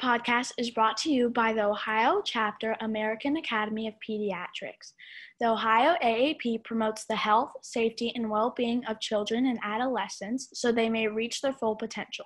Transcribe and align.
Podcast 0.00 0.52
is 0.56 0.70
brought 0.70 0.96
to 0.96 1.10
you 1.10 1.28
by 1.28 1.52
the 1.52 1.62
Ohio 1.62 2.22
Chapter 2.24 2.74
American 2.80 3.36
Academy 3.36 3.86
of 3.86 3.92
Pediatrics. 4.08 4.94
The 5.40 5.48
Ohio 5.48 5.94
AAP 6.02 6.64
promotes 6.64 7.04
the 7.04 7.16
health, 7.16 7.50
safety, 7.60 8.10
and 8.14 8.30
well 8.30 8.54
being 8.56 8.82
of 8.86 8.98
children 9.00 9.44
and 9.44 9.58
adolescents 9.62 10.48
so 10.54 10.72
they 10.72 10.88
may 10.88 11.06
reach 11.06 11.42
their 11.42 11.52
full 11.52 11.76
potential. 11.76 12.24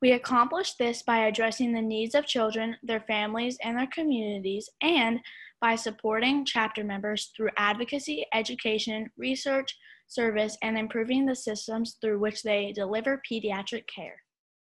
We 0.00 0.12
accomplish 0.12 0.72
this 0.74 1.02
by 1.02 1.26
addressing 1.26 1.74
the 1.74 1.82
needs 1.82 2.14
of 2.14 2.24
children, 2.24 2.76
their 2.82 3.00
families, 3.00 3.58
and 3.62 3.76
their 3.76 3.88
communities, 3.88 4.70
and 4.80 5.20
by 5.60 5.76
supporting 5.76 6.46
chapter 6.46 6.82
members 6.82 7.30
through 7.36 7.50
advocacy, 7.58 8.24
education, 8.32 9.10
research, 9.18 9.76
service, 10.06 10.56
and 10.62 10.78
improving 10.78 11.26
the 11.26 11.36
systems 11.36 11.98
through 12.00 12.20
which 12.20 12.42
they 12.42 12.72
deliver 12.72 13.20
pediatric 13.30 13.86
care. 13.86 14.16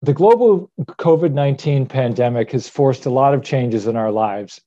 The 0.03 0.13
global 0.13 0.69
COVID 0.81 1.31
19 1.31 1.85
pandemic 1.85 2.51
has 2.51 2.67
forced 2.67 3.05
a 3.05 3.09
lot 3.09 3.33
of 3.33 3.41
changes 3.41 3.87
in 3.87 3.95
our 3.95 4.11
lives. 4.11 4.59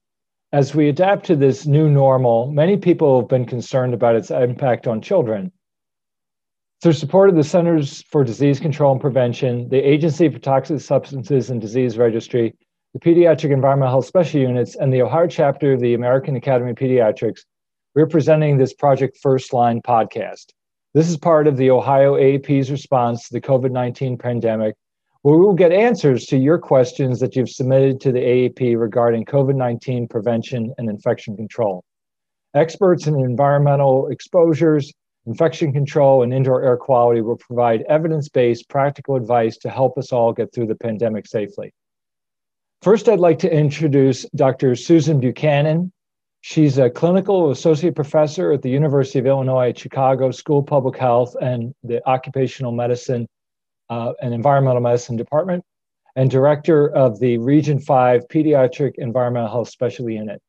As 0.50 0.74
we 0.74 0.88
adapt 0.88 1.26
to 1.26 1.36
this 1.36 1.66
new 1.66 1.90
normal, 1.90 2.50
many 2.50 2.78
people 2.78 3.20
have 3.20 3.28
been 3.28 3.44
concerned 3.44 3.92
about 3.92 4.16
its 4.16 4.30
impact 4.30 4.86
on 4.86 5.02
children. 5.02 5.52
Through 6.80 6.94
support 6.94 7.28
of 7.28 7.36
the 7.36 7.44
Centers 7.44 8.00
for 8.04 8.24
Disease 8.24 8.58
Control 8.58 8.92
and 8.92 9.00
Prevention, 9.00 9.68
the 9.68 9.76
Agency 9.76 10.30
for 10.30 10.38
Toxic 10.38 10.80
Substances 10.80 11.50
and 11.50 11.60
Disease 11.60 11.98
Registry, 11.98 12.54
the 12.94 13.00
Pediatric 13.00 13.52
Environmental 13.52 13.92
Health 13.92 14.06
Special 14.06 14.40
Units, 14.40 14.74
and 14.76 14.90
the 14.90 15.02
Ohio 15.02 15.26
chapter 15.26 15.74
of 15.74 15.80
the 15.80 15.92
American 15.92 16.36
Academy 16.36 16.70
of 16.70 16.78
Pediatrics, 16.78 17.40
we're 17.94 18.06
presenting 18.06 18.56
this 18.56 18.72
Project 18.72 19.18
Firstline 19.22 19.82
podcast. 19.82 20.54
This 20.94 21.10
is 21.10 21.18
part 21.18 21.46
of 21.46 21.58
the 21.58 21.72
Ohio 21.72 22.14
AAP's 22.14 22.70
response 22.70 23.28
to 23.28 23.34
the 23.34 23.40
COVID 23.42 23.70
19 23.70 24.16
pandemic, 24.16 24.76
where 25.26 25.36
we 25.36 25.44
will 25.44 25.54
get 25.54 25.72
answers 25.72 26.24
to 26.24 26.36
your 26.36 26.56
questions 26.56 27.18
that 27.18 27.34
you've 27.34 27.50
submitted 27.50 28.00
to 28.00 28.12
the 28.12 28.20
AAP 28.20 28.78
regarding 28.78 29.24
COVID 29.24 29.56
19 29.56 30.06
prevention 30.06 30.72
and 30.78 30.88
infection 30.88 31.36
control. 31.36 31.82
Experts 32.54 33.08
in 33.08 33.16
environmental 33.16 34.06
exposures, 34.06 34.92
infection 35.26 35.72
control, 35.72 36.22
and 36.22 36.32
indoor 36.32 36.62
air 36.62 36.76
quality 36.76 37.22
will 37.22 37.38
provide 37.38 37.82
evidence 37.88 38.28
based 38.28 38.68
practical 38.68 39.16
advice 39.16 39.56
to 39.56 39.68
help 39.68 39.98
us 39.98 40.12
all 40.12 40.32
get 40.32 40.54
through 40.54 40.68
the 40.68 40.76
pandemic 40.76 41.26
safely. 41.26 41.72
First, 42.82 43.08
I'd 43.08 43.18
like 43.18 43.40
to 43.40 43.52
introduce 43.52 44.26
Dr. 44.36 44.76
Susan 44.76 45.18
Buchanan. 45.18 45.90
She's 46.42 46.78
a 46.78 46.88
clinical 46.88 47.50
associate 47.50 47.96
professor 47.96 48.52
at 48.52 48.62
the 48.62 48.70
University 48.70 49.18
of 49.18 49.26
Illinois 49.26 49.72
Chicago 49.76 50.30
School 50.30 50.60
of 50.60 50.66
Public 50.66 50.96
Health 50.96 51.34
and 51.40 51.74
the 51.82 52.00
Occupational 52.08 52.70
Medicine 52.70 53.26
uh, 53.90 54.12
and 54.20 54.34
Environmental 54.34 54.80
Medicine 54.80 55.16
Department, 55.16 55.64
and 56.16 56.30
director 56.30 56.88
of 56.90 57.20
the 57.20 57.38
Region 57.38 57.78
5 57.78 58.28
Pediatric 58.28 58.94
Environmental 58.98 59.50
Health 59.50 59.68
Specialty 59.68 60.14
Unit. 60.14 60.40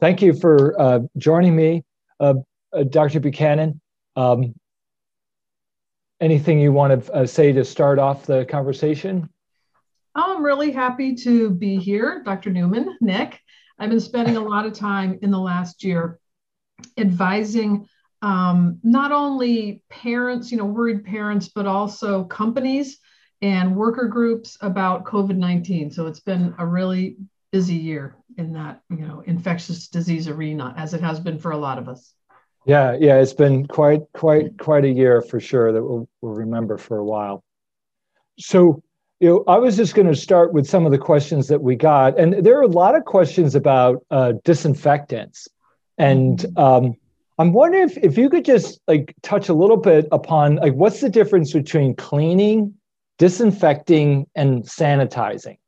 Thank 0.00 0.22
you 0.22 0.34
for 0.34 0.80
uh, 0.80 1.00
joining 1.16 1.56
me, 1.56 1.84
uh, 2.20 2.34
uh 2.72 2.84
Dr. 2.84 3.20
Buchanan. 3.20 3.80
Um, 4.14 4.54
anything 6.20 6.60
you 6.60 6.72
want 6.72 7.04
to 7.04 7.12
uh, 7.12 7.26
say 7.26 7.52
to 7.52 7.64
start 7.64 7.98
off 7.98 8.26
the 8.26 8.44
conversation? 8.44 9.28
I'm 10.14 10.42
really 10.42 10.70
happy 10.70 11.14
to 11.16 11.50
be 11.50 11.76
here, 11.76 12.22
Dr. 12.24 12.50
Newman, 12.50 12.96
Nick. 13.00 13.38
I've 13.78 13.90
been 13.90 14.00
spending 14.00 14.36
a 14.36 14.40
lot 14.40 14.64
of 14.64 14.72
time 14.72 15.18
in 15.20 15.30
the 15.30 15.38
last 15.38 15.84
year 15.84 16.18
advising 16.96 17.86
um, 18.26 18.80
not 18.82 19.12
only 19.12 19.82
parents, 19.88 20.50
you 20.50 20.58
know, 20.58 20.64
worried 20.64 21.04
parents, 21.04 21.48
but 21.48 21.64
also 21.64 22.24
companies 22.24 22.98
and 23.40 23.76
worker 23.76 24.08
groups 24.08 24.58
about 24.62 25.04
COVID 25.04 25.36
19. 25.36 25.92
So 25.92 26.08
it's 26.08 26.18
been 26.18 26.52
a 26.58 26.66
really 26.66 27.18
busy 27.52 27.76
year 27.76 28.16
in 28.36 28.52
that, 28.54 28.80
you 28.90 29.06
know, 29.06 29.22
infectious 29.26 29.86
disease 29.86 30.26
arena, 30.26 30.74
as 30.76 30.92
it 30.92 31.00
has 31.02 31.20
been 31.20 31.38
for 31.38 31.52
a 31.52 31.56
lot 31.56 31.78
of 31.78 31.88
us. 31.88 32.14
Yeah, 32.64 32.96
yeah, 32.98 33.20
it's 33.20 33.32
been 33.32 33.64
quite, 33.68 34.00
quite, 34.12 34.58
quite 34.58 34.84
a 34.84 34.90
year 34.90 35.22
for 35.22 35.38
sure 35.38 35.70
that 35.70 35.80
we'll, 35.80 36.08
we'll 36.20 36.34
remember 36.34 36.78
for 36.78 36.98
a 36.98 37.04
while. 37.04 37.44
So, 38.40 38.82
you 39.20 39.28
know, 39.28 39.44
I 39.46 39.58
was 39.58 39.76
just 39.76 39.94
going 39.94 40.08
to 40.08 40.16
start 40.16 40.52
with 40.52 40.66
some 40.66 40.84
of 40.84 40.90
the 40.90 40.98
questions 40.98 41.46
that 41.46 41.62
we 41.62 41.76
got, 41.76 42.18
and 42.18 42.44
there 42.44 42.58
are 42.58 42.62
a 42.62 42.66
lot 42.66 42.96
of 42.96 43.04
questions 43.04 43.54
about 43.54 44.04
uh, 44.10 44.32
disinfectants, 44.44 45.46
and 45.96 46.40
mm-hmm. 46.40 46.58
um, 46.58 46.96
I'm 47.38 47.52
wondering 47.52 47.84
if, 47.84 47.96
if 47.98 48.16
you 48.16 48.30
could 48.30 48.44
just 48.44 48.80
like 48.88 49.14
touch 49.22 49.48
a 49.48 49.54
little 49.54 49.76
bit 49.76 50.08
upon 50.10 50.56
like 50.56 50.74
what's 50.74 51.00
the 51.00 51.10
difference 51.10 51.52
between 51.52 51.94
cleaning, 51.94 52.74
disinfecting, 53.18 54.26
and 54.34 54.64
sanitizing. 54.64 55.58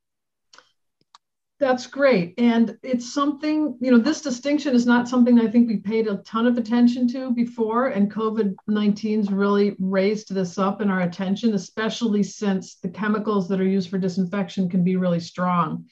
That's 1.60 1.88
great. 1.88 2.34
And 2.38 2.78
it's 2.84 3.12
something, 3.12 3.76
you 3.80 3.90
know, 3.90 3.98
this 3.98 4.20
distinction 4.20 4.76
is 4.76 4.86
not 4.86 5.08
something 5.08 5.40
I 5.40 5.48
think 5.48 5.66
we 5.66 5.78
paid 5.78 6.06
a 6.06 6.18
ton 6.18 6.46
of 6.46 6.56
attention 6.56 7.08
to 7.08 7.32
before. 7.32 7.88
And 7.88 8.12
COVID 8.12 8.54
19's 8.70 9.32
really 9.32 9.74
raised 9.80 10.32
this 10.32 10.56
up 10.56 10.80
in 10.80 10.88
our 10.88 11.00
attention, 11.00 11.54
especially 11.54 12.22
since 12.22 12.76
the 12.76 12.88
chemicals 12.88 13.48
that 13.48 13.60
are 13.60 13.66
used 13.66 13.90
for 13.90 13.98
disinfection 13.98 14.70
can 14.70 14.84
be 14.84 14.94
really 14.94 15.18
strong. 15.18 15.86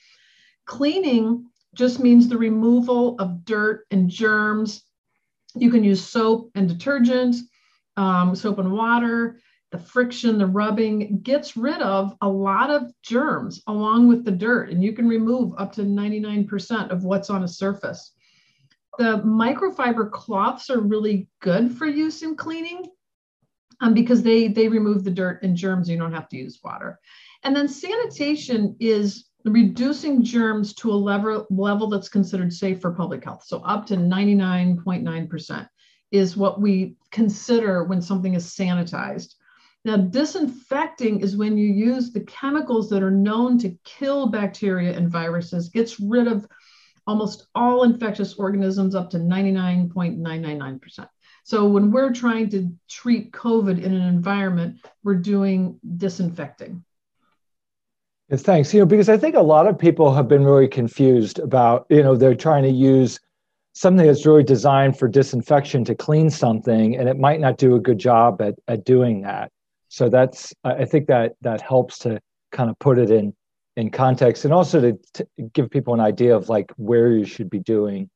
Cleaning 0.66 1.46
just 1.74 1.98
means 1.98 2.28
the 2.28 2.38
removal 2.38 3.16
of 3.18 3.44
dirt 3.44 3.86
and 3.90 4.08
germs. 4.08 4.84
You 5.56 5.70
can 5.70 5.84
use 5.84 6.04
soap 6.04 6.50
and 6.54 6.68
detergent, 6.68 7.36
um, 7.96 8.34
soap 8.34 8.58
and 8.58 8.72
water 8.72 9.38
the 9.72 9.78
friction, 9.78 10.38
the 10.38 10.46
rubbing 10.46 11.18
gets 11.20 11.56
rid 11.56 11.80
of 11.82 12.16
a 12.20 12.28
lot 12.28 12.70
of 12.70 12.90
germs 13.02 13.62
along 13.66 14.08
with 14.08 14.24
the 14.24 14.30
dirt, 14.30 14.70
and 14.70 14.82
you 14.82 14.92
can 14.92 15.08
remove 15.08 15.54
up 15.58 15.72
to 15.72 15.82
99% 15.82 16.90
of 16.90 17.04
what's 17.04 17.30
on 17.30 17.42
a 17.42 17.48
surface. 17.48 18.12
The 18.98 19.20
microfiber 19.24 20.10
cloths 20.10 20.70
are 20.70 20.80
really 20.80 21.28
good 21.40 21.76
for 21.76 21.86
use 21.86 22.22
in 22.22 22.36
cleaning 22.36 22.86
um, 23.80 23.92
because 23.92 24.22
they, 24.22 24.48
they 24.48 24.68
remove 24.68 25.04
the 25.04 25.10
dirt 25.10 25.42
and 25.42 25.56
germs. 25.56 25.90
You 25.90 25.98
don't 25.98 26.14
have 26.14 26.28
to 26.30 26.36
use 26.36 26.60
water. 26.64 26.98
And 27.42 27.54
then 27.54 27.68
sanitation 27.68 28.76
is 28.80 29.26
reducing 29.52 30.22
germs 30.22 30.74
to 30.74 30.90
a 30.90 30.94
level, 30.94 31.46
level 31.50 31.88
that's 31.88 32.08
considered 32.08 32.52
safe 32.52 32.80
for 32.80 32.92
public 32.92 33.24
health. 33.24 33.44
So 33.46 33.58
up 33.60 33.86
to 33.86 33.96
99.9% 33.96 35.68
is 36.10 36.36
what 36.36 36.60
we 36.60 36.96
consider 37.10 37.84
when 37.84 38.00
something 38.00 38.34
is 38.34 38.46
sanitized. 38.46 39.34
Now, 39.84 39.96
disinfecting 39.96 41.20
is 41.20 41.36
when 41.36 41.56
you 41.56 41.72
use 41.72 42.12
the 42.12 42.20
chemicals 42.20 42.88
that 42.90 43.02
are 43.02 43.10
known 43.10 43.58
to 43.58 43.78
kill 43.84 44.26
bacteria 44.26 44.96
and 44.96 45.08
viruses, 45.08 45.68
gets 45.68 46.00
rid 46.00 46.26
of 46.26 46.46
almost 47.06 47.46
all 47.54 47.84
infectious 47.84 48.34
organisms 48.34 48.96
up 48.96 49.10
to 49.10 49.18
99.999%. 49.18 51.08
So 51.44 51.68
when 51.68 51.92
we're 51.92 52.12
trying 52.12 52.50
to 52.50 52.72
treat 52.88 53.30
COVID 53.30 53.80
in 53.80 53.94
an 53.94 54.02
environment, 54.02 54.84
we're 55.04 55.14
doing 55.14 55.78
disinfecting. 55.96 56.84
Thanks. 58.32 58.74
You 58.74 58.80
know, 58.80 58.86
because 58.86 59.08
I 59.08 59.16
think 59.16 59.36
a 59.36 59.40
lot 59.40 59.66
of 59.66 59.78
people 59.78 60.12
have 60.12 60.26
been 60.26 60.44
really 60.44 60.66
confused 60.66 61.38
about, 61.38 61.86
you 61.88 62.02
know, 62.02 62.16
they're 62.16 62.34
trying 62.34 62.64
to 62.64 62.70
use 62.70 63.20
something 63.72 64.06
that's 64.06 64.26
really 64.26 64.42
designed 64.42 64.98
for 64.98 65.06
disinfection 65.06 65.84
to 65.84 65.94
clean 65.94 66.30
something, 66.30 66.96
and 66.96 67.08
it 67.08 67.18
might 67.18 67.40
not 67.40 67.58
do 67.58 67.76
a 67.76 67.80
good 67.80 67.98
job 67.98 68.42
at, 68.42 68.54
at 68.66 68.84
doing 68.84 69.22
that 69.22 69.52
so 69.88 70.08
that's 70.08 70.52
i 70.64 70.84
think 70.84 71.06
that 71.06 71.32
that 71.40 71.60
helps 71.60 71.98
to 71.98 72.20
kind 72.52 72.70
of 72.70 72.78
put 72.78 72.98
it 72.98 73.10
in 73.10 73.34
in 73.76 73.90
context 73.90 74.44
and 74.44 74.54
also 74.54 74.80
to, 74.80 74.98
to 75.14 75.26
give 75.52 75.70
people 75.70 75.94
an 75.94 76.00
idea 76.00 76.34
of 76.34 76.48
like 76.48 76.72
where 76.76 77.10
you 77.10 77.24
should 77.24 77.50
be 77.50 77.58
doing 77.60 78.08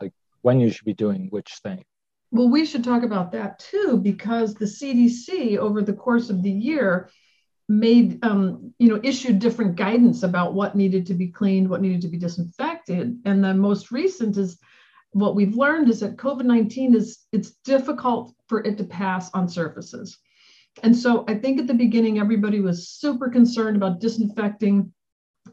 like 0.00 0.12
when 0.42 0.60
you 0.60 0.70
should 0.70 0.84
be 0.84 0.94
doing 0.94 1.28
which 1.30 1.52
thing 1.62 1.84
well 2.30 2.48
we 2.48 2.64
should 2.64 2.84
talk 2.84 3.02
about 3.02 3.32
that 3.32 3.58
too 3.58 3.98
because 4.02 4.54
the 4.54 4.64
cdc 4.64 5.56
over 5.58 5.82
the 5.82 5.92
course 5.92 6.30
of 6.30 6.42
the 6.42 6.50
year 6.50 7.10
made 7.70 8.18
um, 8.24 8.74
you 8.78 8.88
know 8.88 9.00
issued 9.02 9.38
different 9.38 9.76
guidance 9.76 10.22
about 10.22 10.54
what 10.54 10.74
needed 10.74 11.06
to 11.06 11.14
be 11.14 11.28
cleaned 11.28 11.68
what 11.68 11.80
needed 11.80 12.00
to 12.02 12.08
be 12.08 12.18
disinfected 12.18 13.18
and 13.24 13.44
the 13.44 13.54
most 13.54 13.90
recent 13.90 14.36
is 14.36 14.58
what 15.12 15.34
we've 15.34 15.54
learned 15.54 15.88
is 15.88 16.00
that 16.00 16.16
covid-19 16.16 16.96
is 16.96 17.26
it's 17.32 17.52
difficult 17.64 18.34
for 18.48 18.60
it 18.64 18.76
to 18.76 18.84
pass 18.84 19.30
on 19.34 19.48
surfaces 19.48 20.18
and 20.82 20.96
so 20.96 21.24
I 21.28 21.34
think 21.34 21.58
at 21.58 21.66
the 21.66 21.74
beginning, 21.74 22.18
everybody 22.18 22.60
was 22.60 22.88
super 22.88 23.28
concerned 23.28 23.76
about 23.76 24.00
disinfecting 24.00 24.92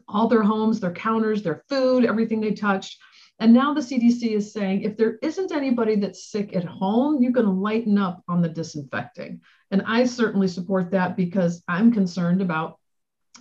all 0.08 0.28
their 0.28 0.42
homes, 0.42 0.80
their 0.80 0.92
counters, 0.92 1.42
their 1.42 1.64
food, 1.68 2.04
everything 2.04 2.40
they 2.40 2.52
touched. 2.52 2.98
And 3.40 3.52
now 3.52 3.72
the 3.72 3.80
CDC 3.80 4.34
is 4.34 4.52
saying 4.52 4.82
if 4.82 4.96
there 4.96 5.18
isn't 5.22 5.52
anybody 5.52 5.96
that's 5.96 6.30
sick 6.30 6.56
at 6.56 6.64
home, 6.64 7.22
you 7.22 7.32
can 7.32 7.60
lighten 7.60 7.96
up 7.96 8.22
on 8.28 8.42
the 8.42 8.48
disinfecting. 8.48 9.40
And 9.70 9.82
I 9.86 10.04
certainly 10.04 10.48
support 10.48 10.90
that 10.90 11.16
because 11.16 11.62
I'm 11.68 11.92
concerned 11.92 12.42
about, 12.42 12.78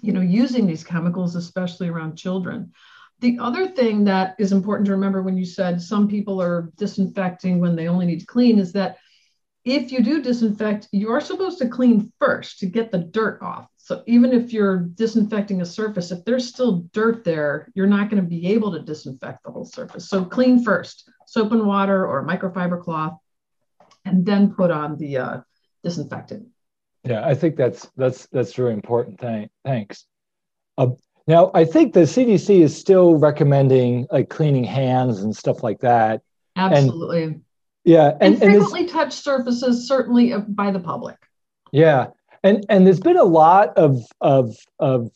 you 0.02 0.14
know, 0.14 0.22
using 0.22 0.68
these 0.68 0.84
chemicals, 0.84 1.36
especially 1.36 1.90
around 1.90 2.16
children. 2.16 2.74
The 3.20 3.40
other 3.40 3.68
thing 3.68 4.04
that 4.04 4.36
is 4.38 4.52
important 4.52 4.86
to 4.86 4.92
remember 4.92 5.24
when 5.24 5.38
you 5.38 5.46
said 5.46 5.82
some 5.82 6.08
people 6.08 6.40
are 6.40 6.72
disinfecting 6.78 7.60
when 7.60 7.76
they 7.76 7.88
only 7.88 8.06
need 8.06 8.20
to 8.20 8.26
clean 8.28 8.60
is 8.60 8.74
that 8.74 8.98
if 9.66 9.92
you 9.92 10.04
do 10.04 10.22
disinfect, 10.22 10.88
you 10.92 11.10
are 11.10 11.20
supposed 11.20 11.58
to 11.58 11.68
clean 11.68 12.14
first 12.20 12.60
to 12.60 12.68
get 12.68 12.92
the 12.92 13.00
dirt 13.00 13.42
off. 13.42 13.68
So 13.88 14.04
even 14.06 14.34
if 14.34 14.52
you're 14.52 14.80
disinfecting 14.80 15.62
a 15.62 15.66
surface, 15.66 16.12
if 16.12 16.26
there's 16.26 16.46
still 16.46 16.90
dirt 16.92 17.24
there, 17.24 17.72
you're 17.74 17.88
not 17.88 18.10
going 18.10 18.22
to 18.22 18.30
be 18.30 18.48
able 18.48 18.74
to 18.74 18.80
disinfect 18.80 19.46
the 19.46 19.52
whole 19.52 19.64
surface. 19.64 20.10
So 20.10 20.26
clean 20.26 20.62
first, 20.62 21.10
soap 21.26 21.54
and 21.54 21.66
water 21.66 22.06
or 22.06 22.28
microfiber 22.28 22.84
cloth, 22.84 23.18
and 24.04 24.26
then 24.26 24.54
put 24.54 24.72
on 24.72 24.98
the 24.98 25.18
uh, 25.18 25.38
disinfectant. 25.86 26.50
Yeah, 27.06 27.26
I 27.26 27.34
think 27.34 27.56
that's 27.56 27.90
that's 27.96 28.26
that's 28.26 28.58
really 28.58 28.74
important. 28.74 29.22
Thank, 29.22 29.52
thanks. 29.64 30.06
Uh, 30.78 30.88
now, 31.26 31.52
I 31.54 31.64
think 31.64 31.94
the 31.94 32.02
CDC 32.02 32.60
is 32.60 32.78
still 32.78 33.16
recommending 33.16 34.06
like 34.12 34.28
cleaning 34.28 34.66
hands 34.66 35.22
and 35.22 35.34
stuff 35.34 35.64
like 35.64 35.80
that. 35.80 36.24
Absolutely. 36.58 37.24
And, 37.24 37.42
yeah, 37.86 38.18
and, 38.20 38.34
and 38.34 38.52
frequently 38.52 38.86
touched 38.88 39.24
surfaces, 39.24 39.88
certainly 39.88 40.34
by 40.46 40.72
the 40.72 40.80
public. 40.82 41.16
Yeah, 41.72 42.08
and 42.48 42.66
and 42.70 42.86
there's 42.86 43.00
been 43.00 43.18
a 43.18 43.24
lot 43.24 43.78
of 43.78 44.00
of 44.22 44.56
of 44.80 45.10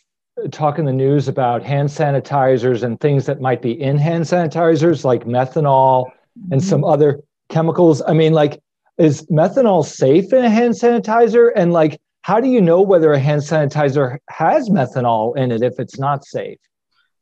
talk 0.51 0.79
in 0.79 0.85
the 0.85 0.93
news 0.93 1.27
about 1.27 1.63
hand 1.63 1.89
sanitizers 1.89 2.83
and 2.83 2.99
things 2.99 3.25
that 3.25 3.41
might 3.41 3.61
be 3.61 3.79
in 3.79 3.97
hand 3.97 4.25
sanitizers, 4.25 5.03
like 5.03 5.25
methanol 5.25 6.05
mm-hmm. 6.05 6.53
and 6.53 6.63
some 6.63 6.83
other 6.83 7.21
chemicals. 7.49 8.01
I 8.07 8.13
mean, 8.13 8.33
like, 8.33 8.61
is 8.97 9.25
methanol 9.27 9.85
safe 9.85 10.33
in 10.33 10.43
a 10.43 10.49
hand 10.49 10.73
sanitizer? 10.73 11.51
And 11.55 11.73
like, 11.73 11.99
how 12.21 12.39
do 12.39 12.47
you 12.47 12.61
know 12.61 12.81
whether 12.81 13.11
a 13.13 13.19
hand 13.19 13.41
sanitizer 13.41 14.17
has 14.29 14.69
methanol 14.69 15.37
in 15.37 15.51
it 15.51 15.61
if 15.61 15.79
it's 15.79 15.99
not 15.99 16.25
safe? 16.25 16.59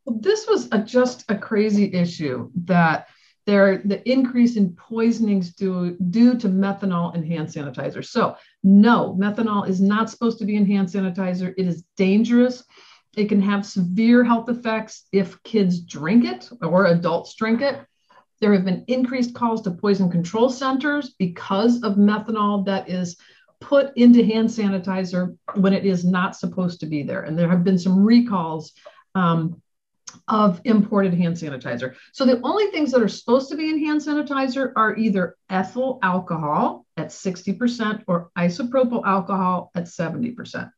Well, 0.05 0.19
this 0.19 0.47
was 0.47 0.69
a, 0.71 0.79
just 0.79 1.29
a 1.29 1.37
crazy 1.37 1.93
issue 1.93 2.49
that 2.65 3.07
there 3.45 3.81
the 3.83 4.07
increase 4.09 4.57
in 4.57 4.75
poisonings 4.75 5.53
due, 5.53 5.97
due 6.09 6.37
to 6.37 6.47
methanol 6.47 7.15
in 7.15 7.23
hand 7.23 7.47
sanitizer. 7.47 8.05
So, 8.05 8.35
no, 8.63 9.15
methanol 9.19 9.67
is 9.67 9.79
not 9.79 10.09
supposed 10.09 10.39
to 10.39 10.45
be 10.45 10.55
in 10.55 10.65
hand 10.65 10.87
sanitizer. 10.87 11.53
It 11.57 11.67
is 11.67 11.83
dangerous. 11.95 12.63
It 13.15 13.29
can 13.29 13.41
have 13.41 13.65
severe 13.65 14.23
health 14.23 14.49
effects 14.49 15.07
if 15.11 15.41
kids 15.43 15.81
drink 15.81 16.25
it 16.25 16.49
or 16.61 16.85
adults 16.85 17.35
drink 17.35 17.61
it. 17.61 17.79
There 18.41 18.53
have 18.53 18.65
been 18.65 18.85
increased 18.87 19.33
calls 19.33 19.61
to 19.63 19.71
poison 19.71 20.09
control 20.09 20.49
centers 20.49 21.15
because 21.17 21.83
of 21.83 21.95
methanol 21.95 22.65
that 22.65 22.89
is 22.89 23.17
put 23.59 23.95
into 23.97 24.23
hand 24.23 24.49
sanitizer 24.49 25.37
when 25.55 25.73
it 25.73 25.85
is 25.85 26.05
not 26.05 26.35
supposed 26.35 26.79
to 26.79 26.85
be 26.85 27.03
there. 27.03 27.23
And 27.23 27.37
there 27.37 27.49
have 27.49 27.63
been 27.63 27.79
some 27.79 28.03
recalls 28.03 28.73
um, 29.15 29.61
of 30.27 30.61
imported 30.65 31.13
hand 31.13 31.35
sanitizer. 31.35 31.95
So 32.13 32.25
the 32.25 32.39
only 32.43 32.67
things 32.67 32.91
that 32.91 33.01
are 33.01 33.07
supposed 33.07 33.49
to 33.49 33.57
be 33.57 33.69
in 33.69 33.83
hand 33.85 34.01
sanitizer 34.01 34.71
are 34.75 34.95
either 34.95 35.35
ethyl 35.49 35.99
alcohol 36.01 36.85
at 36.97 37.07
60% 37.07 38.03
or 38.07 38.29
isopropyl 38.37 39.05
alcohol 39.05 39.71
at 39.75 39.85
70%. 39.85 40.71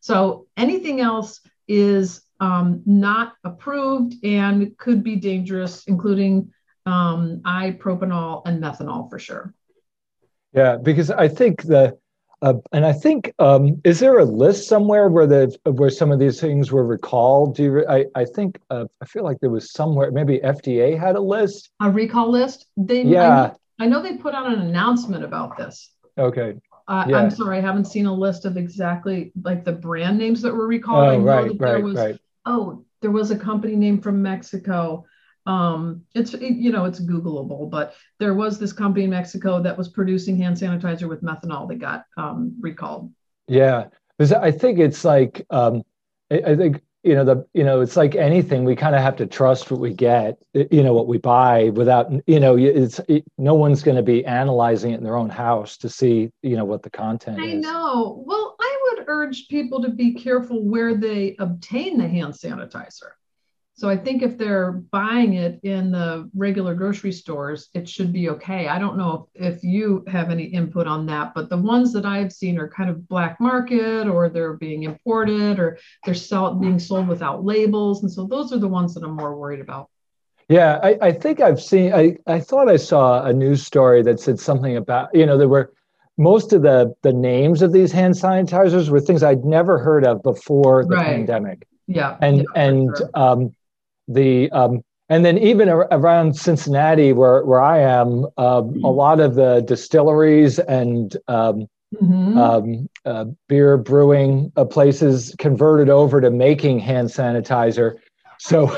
So 0.00 0.46
anything 0.56 1.00
else 1.00 1.40
is 1.68 2.22
um, 2.40 2.82
not 2.86 3.34
approved 3.44 4.24
and 4.24 4.76
could 4.76 5.02
be 5.02 5.16
dangerous, 5.16 5.84
including 5.86 6.52
um, 6.84 7.40
ipropanol 7.44 8.42
and 8.46 8.62
methanol 8.62 9.10
for 9.10 9.18
sure. 9.18 9.54
Yeah, 10.52 10.76
because 10.76 11.10
I 11.10 11.28
think 11.28 11.62
the 11.62 11.98
uh, 12.46 12.54
and 12.72 12.86
I 12.86 12.92
think 12.92 13.32
um, 13.40 13.80
is 13.82 13.98
there 13.98 14.18
a 14.18 14.24
list 14.24 14.68
somewhere 14.68 15.08
where 15.08 15.26
the 15.26 15.56
where 15.64 15.90
some 15.90 16.12
of 16.12 16.20
these 16.20 16.40
things 16.40 16.70
were 16.70 16.86
recalled? 16.86 17.56
Do 17.56 17.64
you? 17.64 17.88
I 17.88 18.06
I 18.14 18.24
think 18.24 18.60
uh, 18.70 18.84
I 19.02 19.04
feel 19.04 19.24
like 19.24 19.40
there 19.40 19.50
was 19.50 19.72
somewhere 19.72 20.12
maybe 20.12 20.38
FDA 20.38 20.96
had 20.96 21.16
a 21.16 21.20
list. 21.20 21.70
A 21.80 21.90
recall 21.90 22.30
list. 22.30 22.66
They 22.76 23.02
yeah. 23.02 23.50
I, 23.80 23.84
I 23.84 23.88
know 23.88 24.00
they 24.00 24.16
put 24.16 24.32
out 24.32 24.46
an 24.46 24.60
announcement 24.60 25.24
about 25.24 25.56
this. 25.56 25.90
Okay. 26.16 26.54
Uh, 26.86 27.04
yeah. 27.08 27.16
I'm 27.16 27.30
sorry, 27.30 27.58
I 27.58 27.60
haven't 27.60 27.86
seen 27.86 28.06
a 28.06 28.14
list 28.14 28.44
of 28.44 28.56
exactly 28.56 29.32
like 29.42 29.64
the 29.64 29.72
brand 29.72 30.16
names 30.16 30.40
that 30.42 30.54
were 30.54 30.68
recalled. 30.68 31.08
Oh, 31.08 31.18
right, 31.18 31.50
right, 31.58 31.82
was, 31.82 31.96
right. 31.96 32.20
Oh, 32.44 32.84
there 33.02 33.10
was 33.10 33.32
a 33.32 33.38
company 33.38 33.74
name 33.74 34.00
from 34.00 34.22
Mexico 34.22 35.04
um, 35.46 36.02
it's 36.14 36.32
you 36.34 36.72
know 36.72 36.84
it's 36.84 37.00
Googleable, 37.00 37.70
but 37.70 37.94
there 38.18 38.34
was 38.34 38.58
this 38.58 38.72
company 38.72 39.04
in 39.04 39.10
Mexico 39.10 39.62
that 39.62 39.78
was 39.78 39.88
producing 39.88 40.36
hand 40.36 40.56
sanitizer 40.56 41.08
with 41.08 41.22
methanol 41.22 41.68
that 41.68 41.76
got 41.76 42.04
um, 42.16 42.56
recalled. 42.60 43.12
Yeah, 43.46 43.86
because 44.18 44.32
I 44.32 44.50
think 44.50 44.78
it's 44.78 45.04
like 45.04 45.46
um, 45.50 45.82
I, 46.30 46.42
I 46.46 46.56
think 46.56 46.82
you 47.04 47.14
know 47.14 47.24
the 47.24 47.46
you 47.54 47.62
know 47.62 47.80
it's 47.80 47.96
like 47.96 48.16
anything 48.16 48.64
we 48.64 48.74
kind 48.74 48.96
of 48.96 49.02
have 49.02 49.14
to 49.16 49.26
trust 49.26 49.70
what 49.70 49.78
we 49.78 49.94
get 49.94 50.36
you 50.54 50.82
know 50.82 50.92
what 50.92 51.06
we 51.06 51.18
buy 51.18 51.68
without 51.68 52.10
you 52.26 52.40
know 52.40 52.56
it's 52.56 52.98
it, 53.08 53.24
no 53.38 53.54
one's 53.54 53.84
going 53.84 53.96
to 53.96 54.02
be 54.02 54.24
analyzing 54.24 54.90
it 54.90 54.98
in 54.98 55.04
their 55.04 55.16
own 55.16 55.30
house 55.30 55.76
to 55.76 55.88
see 55.88 56.30
you 56.42 56.56
know 56.56 56.64
what 56.64 56.82
the 56.82 56.90
content 56.90 57.38
I 57.38 57.46
is. 57.46 57.52
I 57.52 57.56
know. 57.58 58.24
Well, 58.26 58.56
I 58.60 58.78
would 58.82 59.04
urge 59.06 59.46
people 59.46 59.80
to 59.82 59.90
be 59.90 60.14
careful 60.14 60.64
where 60.64 60.96
they 60.96 61.36
obtain 61.38 61.98
the 61.98 62.08
hand 62.08 62.34
sanitizer. 62.34 63.12
So 63.78 63.90
I 63.90 63.96
think 63.98 64.22
if 64.22 64.38
they're 64.38 64.72
buying 64.72 65.34
it 65.34 65.60
in 65.62 65.92
the 65.92 66.30
regular 66.34 66.74
grocery 66.74 67.12
stores, 67.12 67.68
it 67.74 67.86
should 67.86 68.10
be 68.10 68.30
okay. 68.30 68.68
I 68.68 68.78
don't 68.78 68.96
know 68.96 69.28
if, 69.34 69.56
if 69.56 69.62
you 69.62 70.02
have 70.08 70.30
any 70.30 70.44
input 70.44 70.86
on 70.86 71.04
that, 71.06 71.34
but 71.34 71.50
the 71.50 71.58
ones 71.58 71.92
that 71.92 72.06
I've 72.06 72.32
seen 72.32 72.58
are 72.58 72.68
kind 72.68 72.88
of 72.88 73.06
black 73.06 73.38
market 73.38 74.08
or 74.08 74.30
they're 74.30 74.54
being 74.54 74.84
imported 74.84 75.58
or 75.58 75.78
they're 76.06 76.14
sell, 76.14 76.54
being 76.54 76.78
sold 76.78 77.06
without 77.06 77.44
labels. 77.44 78.02
And 78.02 78.10
so 78.10 78.26
those 78.26 78.50
are 78.50 78.58
the 78.58 78.66
ones 78.66 78.94
that 78.94 79.04
I'm 79.04 79.14
more 79.14 79.36
worried 79.36 79.60
about. 79.60 79.90
Yeah, 80.48 80.80
I, 80.82 80.96
I 81.02 81.12
think 81.12 81.40
I've 81.40 81.60
seen, 81.60 81.92
I, 81.92 82.16
I 82.26 82.40
thought 82.40 82.70
I 82.70 82.76
saw 82.76 83.24
a 83.24 83.32
news 83.32 83.66
story 83.66 84.02
that 84.04 84.20
said 84.20 84.40
something 84.40 84.78
about, 84.78 85.14
you 85.14 85.26
know, 85.26 85.36
there 85.36 85.48
were 85.48 85.74
most 86.16 86.54
of 86.54 86.62
the, 86.62 86.94
the 87.02 87.12
names 87.12 87.60
of 87.60 87.74
these 87.74 87.92
hand 87.92 88.14
sanitizers 88.14 88.88
were 88.88 89.00
things 89.00 89.22
I'd 89.22 89.44
never 89.44 89.78
heard 89.78 90.06
of 90.06 90.22
before 90.22 90.86
the 90.86 90.96
right. 90.96 91.04
pandemic. 91.08 91.66
Yeah. 91.86 92.16
And, 92.22 92.38
yeah, 92.38 92.44
and, 92.54 92.96
sure. 92.96 93.10
um, 93.12 93.54
the 94.08 94.50
um, 94.52 94.82
and 95.08 95.24
then 95.24 95.38
even 95.38 95.68
around 95.68 96.36
Cincinnati, 96.36 97.12
where 97.12 97.44
where 97.44 97.62
I 97.62 97.78
am, 97.78 98.24
um, 98.24 98.30
mm-hmm. 98.36 98.84
a 98.84 98.90
lot 98.90 99.20
of 99.20 99.34
the 99.34 99.60
distilleries 99.60 100.58
and 100.58 101.16
um, 101.28 101.68
mm-hmm. 101.94 102.36
um, 102.36 102.88
uh, 103.04 103.26
beer 103.48 103.76
brewing 103.76 104.52
uh, 104.56 104.64
places 104.64 105.34
converted 105.38 105.88
over 105.88 106.20
to 106.20 106.30
making 106.30 106.80
hand 106.80 107.08
sanitizer. 107.08 107.96
So 108.38 108.76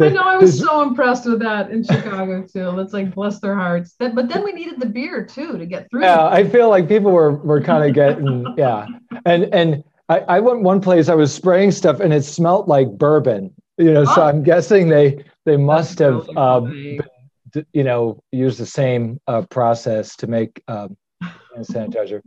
I 0.00 0.08
know 0.08 0.22
I 0.22 0.36
was 0.36 0.58
so 0.58 0.82
impressed 0.82 1.26
with 1.26 1.40
that 1.40 1.70
in 1.70 1.84
Chicago 1.84 2.42
too. 2.42 2.78
It's 2.80 2.92
like 2.92 3.14
bless 3.14 3.40
their 3.40 3.54
hearts. 3.54 3.94
That, 3.98 4.14
but 4.14 4.28
then 4.28 4.42
we 4.44 4.52
needed 4.52 4.80
the 4.80 4.86
beer 4.86 5.24
too 5.24 5.58
to 5.58 5.66
get 5.66 5.90
through. 5.90 6.02
Yeah, 6.02 6.26
I 6.26 6.48
feel 6.48 6.70
like 6.70 6.88
people 6.88 7.12
were 7.12 7.32
were 7.32 7.60
kind 7.60 7.84
of 7.84 7.94
getting 7.94 8.46
yeah, 8.56 8.86
and 9.26 9.44
and 9.54 9.84
I, 10.08 10.20
I 10.20 10.40
went 10.40 10.62
one 10.62 10.80
place 10.80 11.08
I 11.08 11.14
was 11.14 11.34
spraying 11.34 11.72
stuff 11.72 12.00
and 12.00 12.12
it 12.12 12.24
smelled 12.24 12.68
like 12.68 12.88
bourbon 12.92 13.52
you 13.78 13.92
know, 13.92 14.04
oh. 14.06 14.14
so 14.14 14.22
I'm 14.22 14.42
guessing 14.42 14.88
they 14.88 15.24
they 15.44 15.56
must 15.56 15.98
That's 15.98 16.26
have 16.26 16.26
really 16.28 16.98
um, 16.98 17.64
you 17.72 17.84
know 17.84 18.22
used 18.32 18.58
the 18.58 18.66
same 18.66 19.20
uh, 19.26 19.42
process 19.42 20.16
to 20.16 20.26
make 20.26 20.62
um, 20.68 20.96
sanitizer. 21.58 22.20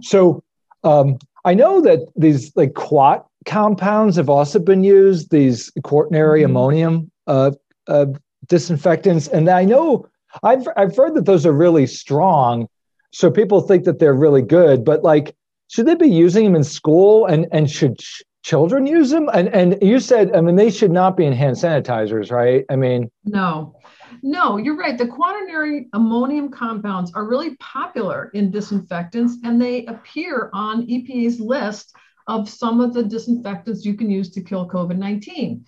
so 0.00 0.42
um, 0.84 1.18
I 1.44 1.54
know 1.54 1.80
that 1.80 2.00
these 2.16 2.54
like 2.56 2.74
quat 2.74 3.26
compounds 3.44 4.16
have 4.16 4.28
also 4.28 4.58
been 4.58 4.84
used. 4.84 5.30
These 5.30 5.70
quaternary 5.82 6.40
mm-hmm. 6.40 6.50
ammonium 6.50 7.10
uh, 7.26 7.52
uh, 7.86 8.06
disinfectants, 8.46 9.28
and 9.28 9.48
I 9.48 9.64
know 9.64 10.06
I've 10.42 10.66
I've 10.76 10.96
heard 10.96 11.14
that 11.14 11.26
those 11.26 11.46
are 11.46 11.52
really 11.52 11.86
strong. 11.86 12.68
So 13.12 13.30
people 13.30 13.60
think 13.60 13.84
that 13.84 14.00
they're 14.00 14.14
really 14.14 14.42
good, 14.42 14.84
but 14.84 15.04
like, 15.04 15.36
should 15.68 15.86
they 15.86 15.94
be 15.94 16.08
using 16.08 16.44
them 16.44 16.56
in 16.56 16.64
school? 16.64 17.26
And 17.26 17.46
and 17.52 17.70
should 17.70 17.98
children 18.44 18.86
use 18.86 19.10
them? 19.10 19.28
And 19.32 19.48
and 19.48 19.76
you 19.82 19.98
said, 19.98 20.36
I 20.36 20.40
mean, 20.40 20.54
they 20.54 20.70
should 20.70 20.92
not 20.92 21.16
be 21.16 21.24
in 21.24 21.32
hand 21.32 21.56
sanitizers, 21.56 22.30
right? 22.30 22.64
I 22.70 22.76
mean, 22.76 23.10
no, 23.24 23.76
no, 24.22 24.58
you're 24.58 24.76
right. 24.76 24.96
The 24.96 25.08
quaternary 25.08 25.88
ammonium 25.92 26.50
compounds 26.50 27.12
are 27.14 27.26
really 27.26 27.56
popular 27.56 28.30
in 28.34 28.52
disinfectants, 28.52 29.38
and 29.42 29.60
they 29.60 29.86
appear 29.86 30.50
on 30.52 30.86
EPA's 30.86 31.40
list 31.40 31.96
of 32.28 32.48
some 32.48 32.80
of 32.80 32.94
the 32.94 33.02
disinfectants 33.02 33.84
you 33.84 33.94
can 33.94 34.10
use 34.10 34.30
to 34.30 34.42
kill 34.42 34.68
COVID 34.68 34.96
19. 34.96 35.64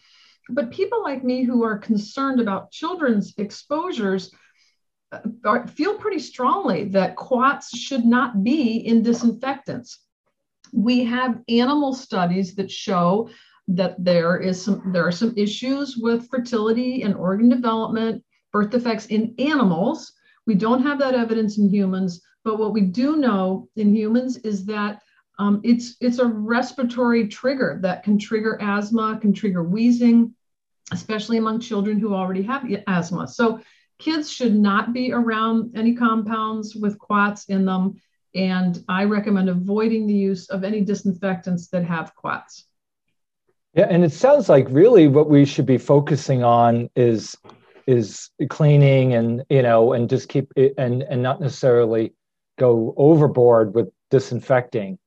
But 0.50 0.70
people 0.70 1.02
like 1.02 1.24
me 1.24 1.42
who 1.42 1.64
are 1.64 1.78
concerned 1.78 2.40
about 2.40 2.70
children's 2.70 3.34
exposures 3.36 4.30
uh, 5.10 5.66
feel 5.66 5.98
pretty 5.98 6.20
strongly 6.20 6.84
that 6.90 7.16
quats 7.16 7.76
should 7.76 8.04
not 8.04 8.44
be 8.44 8.76
in 8.76 9.02
disinfectants 9.02 10.05
we 10.76 11.04
have 11.04 11.40
animal 11.48 11.94
studies 11.94 12.54
that 12.54 12.70
show 12.70 13.28
that 13.68 13.96
there 13.98 14.36
is 14.36 14.62
some 14.62 14.92
there 14.92 15.06
are 15.06 15.12
some 15.12 15.34
issues 15.36 15.96
with 15.96 16.28
fertility 16.28 17.02
and 17.02 17.14
organ 17.14 17.48
development 17.48 18.22
birth 18.52 18.70
defects 18.70 19.06
in 19.06 19.34
animals. 19.38 20.12
We 20.46 20.54
don't 20.54 20.82
have 20.82 20.98
that 21.00 21.14
evidence 21.14 21.58
in 21.58 21.68
humans 21.68 22.22
but 22.44 22.58
what 22.60 22.72
we 22.72 22.82
do 22.82 23.16
know 23.16 23.68
in 23.74 23.92
humans 23.92 24.36
is 24.38 24.64
that 24.66 25.00
um, 25.38 25.60
it's 25.64 25.96
it's 26.00 26.20
a 26.20 26.26
respiratory 26.26 27.26
trigger 27.26 27.80
that 27.82 28.04
can 28.04 28.18
trigger 28.18 28.56
asthma 28.60 29.18
can 29.20 29.32
trigger 29.32 29.64
wheezing 29.64 30.32
especially 30.92 31.38
among 31.38 31.60
children 31.60 31.98
who 31.98 32.14
already 32.14 32.42
have 32.42 32.64
asthma. 32.86 33.26
So 33.26 33.60
kids 33.98 34.30
should 34.30 34.54
not 34.54 34.92
be 34.92 35.12
around 35.12 35.76
any 35.76 35.94
compounds 35.94 36.76
with 36.76 36.98
quats 36.98 37.46
in 37.46 37.64
them 37.64 38.00
And 38.36 38.84
I 38.88 39.04
recommend 39.04 39.48
avoiding 39.48 40.06
the 40.06 40.14
use 40.14 40.48
of 40.50 40.62
any 40.62 40.82
disinfectants 40.82 41.68
that 41.68 41.84
have 41.84 42.14
quats. 42.14 42.66
Yeah, 43.74 43.86
and 43.90 44.04
it 44.04 44.12
sounds 44.12 44.48
like 44.48 44.66
really 44.70 45.08
what 45.08 45.28
we 45.28 45.44
should 45.44 45.66
be 45.66 45.78
focusing 45.78 46.42
on 46.44 46.88
is 46.96 47.36
is 47.86 48.30
cleaning 48.48 49.14
and 49.14 49.44
you 49.48 49.62
know 49.62 49.92
and 49.92 50.08
just 50.08 50.28
keep 50.28 50.52
it 50.56 50.74
and 50.76 51.02
and 51.02 51.22
not 51.22 51.40
necessarily 51.40 52.14
go 52.58 52.94
overboard 52.96 53.74
with 53.74 53.88
disinfecting. 54.10 54.98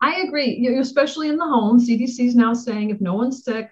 I 0.00 0.20
agree, 0.22 0.56
you, 0.56 0.80
especially 0.80 1.28
in 1.28 1.36
the 1.36 1.44
home. 1.44 1.80
CDC 1.80 2.20
is 2.20 2.34
now 2.34 2.54
saying 2.54 2.90
if 2.90 3.00
no 3.00 3.14
one's 3.14 3.44
sick, 3.44 3.70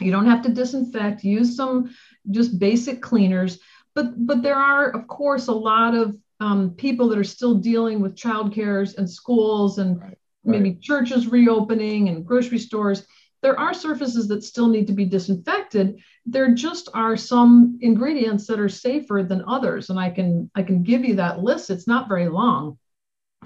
you 0.00 0.10
don't 0.10 0.26
have 0.26 0.42
to 0.42 0.50
disinfect. 0.50 1.24
Use 1.24 1.56
some 1.56 1.94
just 2.30 2.58
basic 2.58 3.02
cleaners. 3.02 3.58
But 3.94 4.26
but 4.26 4.42
there 4.42 4.56
are 4.56 4.90
of 4.90 5.06
course 5.08 5.48
a 5.48 5.52
lot 5.52 5.94
of 5.94 6.16
um, 6.42 6.70
people 6.70 7.08
that 7.08 7.18
are 7.18 7.24
still 7.24 7.54
dealing 7.54 8.00
with 8.00 8.16
childcares 8.16 8.98
and 8.98 9.08
schools 9.08 9.78
and 9.78 10.00
right. 10.00 10.18
maybe 10.44 10.70
right. 10.70 10.80
churches 10.80 11.28
reopening 11.28 12.08
and 12.08 12.26
grocery 12.26 12.58
stores 12.58 13.06
there 13.42 13.58
are 13.58 13.74
surfaces 13.74 14.28
that 14.28 14.42
still 14.42 14.68
need 14.68 14.88
to 14.88 14.92
be 14.92 15.04
disinfected 15.04 16.00
there 16.26 16.52
just 16.52 16.88
are 16.94 17.16
some 17.16 17.78
ingredients 17.80 18.46
that 18.48 18.58
are 18.58 18.68
safer 18.68 19.22
than 19.22 19.44
others 19.46 19.88
and 19.88 20.00
i 20.00 20.10
can 20.10 20.50
i 20.56 20.62
can 20.64 20.82
give 20.82 21.04
you 21.04 21.14
that 21.14 21.38
list 21.40 21.70
it's 21.70 21.86
not 21.86 22.08
very 22.08 22.28
long 22.28 22.76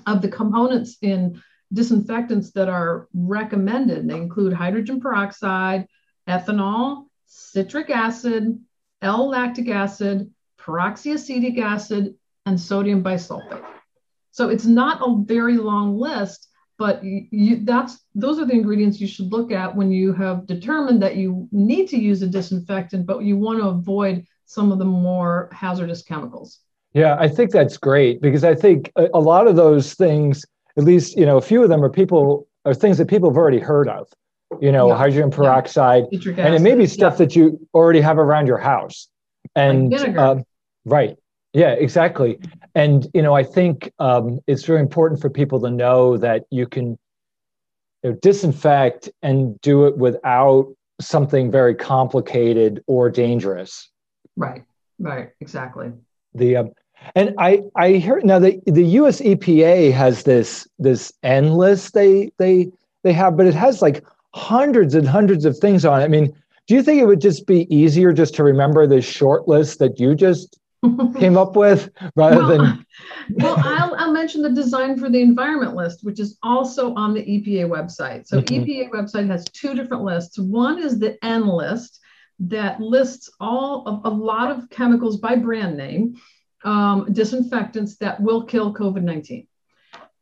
of 0.07 0.23
the 0.23 0.29
components 0.29 0.97
in 1.03 1.43
disinfectants 1.75 2.53
that 2.53 2.71
are 2.71 3.09
recommended 3.13 4.09
they 4.09 4.17
include 4.17 4.55
hydrogen 4.55 5.01
peroxide 5.03 5.87
ethanol 6.27 7.05
citric 7.27 7.91
acid 7.91 8.59
l-lactic 9.03 9.69
acid 9.69 10.31
peroxyacetic 10.59 11.59
acid 11.59 12.15
and 12.47 12.59
sodium 12.59 13.03
bisulfate. 13.03 13.65
so 14.31 14.49
it's 14.49 14.65
not 14.65 15.01
a 15.03 15.23
very 15.25 15.57
long 15.57 15.99
list 15.99 16.49
but 16.79 17.03
you, 17.03 17.61
that's 17.65 17.99
those 18.15 18.39
are 18.39 18.45
the 18.45 18.53
ingredients 18.53 19.01
you 19.01 19.07
should 19.07 19.33
look 19.33 19.51
at 19.51 19.75
when 19.75 19.91
you 19.91 20.13
have 20.13 20.47
determined 20.47 21.03
that 21.03 21.17
you 21.17 21.49
need 21.53 21.89
to 21.89 21.99
use 21.99 22.23
a 22.23 22.27
disinfectant 22.27 23.07
but 23.07 23.23
you 23.23 23.37
want 23.37 23.59
to 23.61 23.69
avoid 23.69 24.25
some 24.45 24.73
of 24.73 24.79
the 24.79 24.85
more 24.85 25.49
hazardous 25.53 26.03
chemicals 26.03 26.61
yeah 26.93 27.17
i 27.19 27.29
think 27.29 27.51
that's 27.51 27.77
great 27.77 28.21
because 28.21 28.45
i 28.45 28.55
think 28.55 28.93
a, 28.97 29.21
lot 29.21 29.47
of 29.47 29.57
those 29.57 29.95
things 29.95 30.45
at 30.79 30.85
least 30.85 31.17
you 31.17 31.27
know 31.27 31.37
a 31.37 31.43
few 31.43 31.63
of 31.63 31.69
them 31.69 31.83
are 31.83 31.91
people 31.91 32.47
are 32.65 32.75
things 32.75 32.99
that 32.99 33.09
people 33.09 33.29
have 33.31 33.37
already 33.37 33.59
heard 33.59 33.89
of 33.89 34.07
you 34.61 34.71
know 34.71 34.89
yeah. 34.89 34.97
hydrogen 34.97 35.31
peroxide 35.31 36.05
yeah. 36.13 36.33
and 36.39 36.55
it 36.55 36.61
may 36.61 36.75
be 36.75 36.87
stuff 36.87 37.15
yeah. 37.15 37.19
that 37.19 37.37
you 37.37 37.59
already 37.75 38.01
have 38.01 38.19
around 38.19 38.47
your 38.47 38.59
house 38.59 39.09
and 39.55 39.91
like 39.91 40.17
uh, 40.17 40.37
right 40.85 41.17
yeah, 41.53 41.73
exactly. 41.73 42.39
And 42.75 43.07
you 43.15 43.23
know, 43.23 43.35
I 43.35 43.43
think 43.43 43.93
um, 43.99 44.41
it's 44.47 44.65
very 44.65 44.81
important 44.81 45.21
for 45.21 45.31
people 45.31 45.61
to 45.61 45.71
know 45.71 46.17
that 46.19 46.45
you 46.51 46.67
can 46.67 46.99
you 48.03 48.11
know, 48.11 48.19
disinfect 48.21 49.09
and 49.23 49.61
do 49.61 49.87
it 49.87 49.97
without 49.97 50.75
something 51.01 51.51
very 51.51 51.75
complicated 51.75 52.83
or 52.87 53.11
dangerous. 53.11 53.91
Right. 54.37 54.63
Right. 54.99 55.31
Exactly. 55.41 55.93
The 56.35 56.57
um, 56.57 56.73
and 57.15 57.35
I 57.39 57.63
I 57.75 57.93
hear 57.93 58.21
now 58.23 58.39
the 58.39 58.61
the 58.67 58.85
U.S. 58.85 59.21
EPA 59.21 59.93
has 59.93 60.23
this 60.25 60.67
this 60.79 61.13
N 61.23 61.53
list 61.53 61.95
they 61.95 62.31
they 62.39 62.69
they 63.03 63.13
have, 63.13 63.37
but 63.37 63.47
it 63.47 63.55
has 63.55 63.83
like 63.83 64.05
hundreds 64.35 64.95
and 64.95 65.07
hundreds 65.07 65.45
of 65.45 65.57
things 65.59 65.85
on 65.85 66.01
it. 66.01 66.05
I 66.05 66.09
mean, 66.09 66.35
do 66.67 66.75
you 66.75 66.83
think 66.83 67.01
it 67.01 67.07
would 67.07 67.21
just 67.21 67.47
be 67.47 67.73
easier 67.75 68.13
just 68.13 68.35
to 68.35 68.45
remember 68.45 68.87
this 68.87 69.05
short 69.05 69.49
list 69.49 69.79
that 69.79 70.01
you 70.01 70.15
just 70.15 70.59
came 71.19 71.37
up 71.37 71.57
with 71.57 71.91
rather 72.15 72.39
well, 72.39 72.49
than 72.49 72.87
well 73.31 73.57
I'll, 73.59 73.95
I'll 73.97 74.13
mention 74.13 74.43
the 74.43 74.51
design 74.51 74.99
for 74.99 75.09
the 75.09 75.21
environment 75.21 75.75
list 75.75 76.05
which 76.05 76.21
is 76.21 76.39
also 76.43 76.95
on 76.95 77.15
the 77.15 77.23
epa 77.23 77.69
website. 77.69 78.27
So 78.27 78.41
mm-hmm. 78.41 78.65
epa 78.65 78.91
website 78.91 79.29
has 79.29 79.45
two 79.45 79.75
different 79.75 80.05
lists. 80.05 80.39
One 80.39 80.83
is 80.83 80.99
the 80.99 81.23
n 81.25 81.47
list 81.47 82.01
that 82.39 82.81
lists 82.81 83.31
all 83.41 83.87
of 83.87 84.05
a 84.05 84.15
lot 84.15 84.51
of 84.51 84.69
chemicals 84.71 85.19
by 85.19 85.37
brand 85.37 85.77
name 85.77 86.17
um, 86.65 87.13
disinfectants 87.13 87.97
that 87.97 88.21
will 88.21 88.45
kill 88.45 88.75
covid-19 88.75 89.47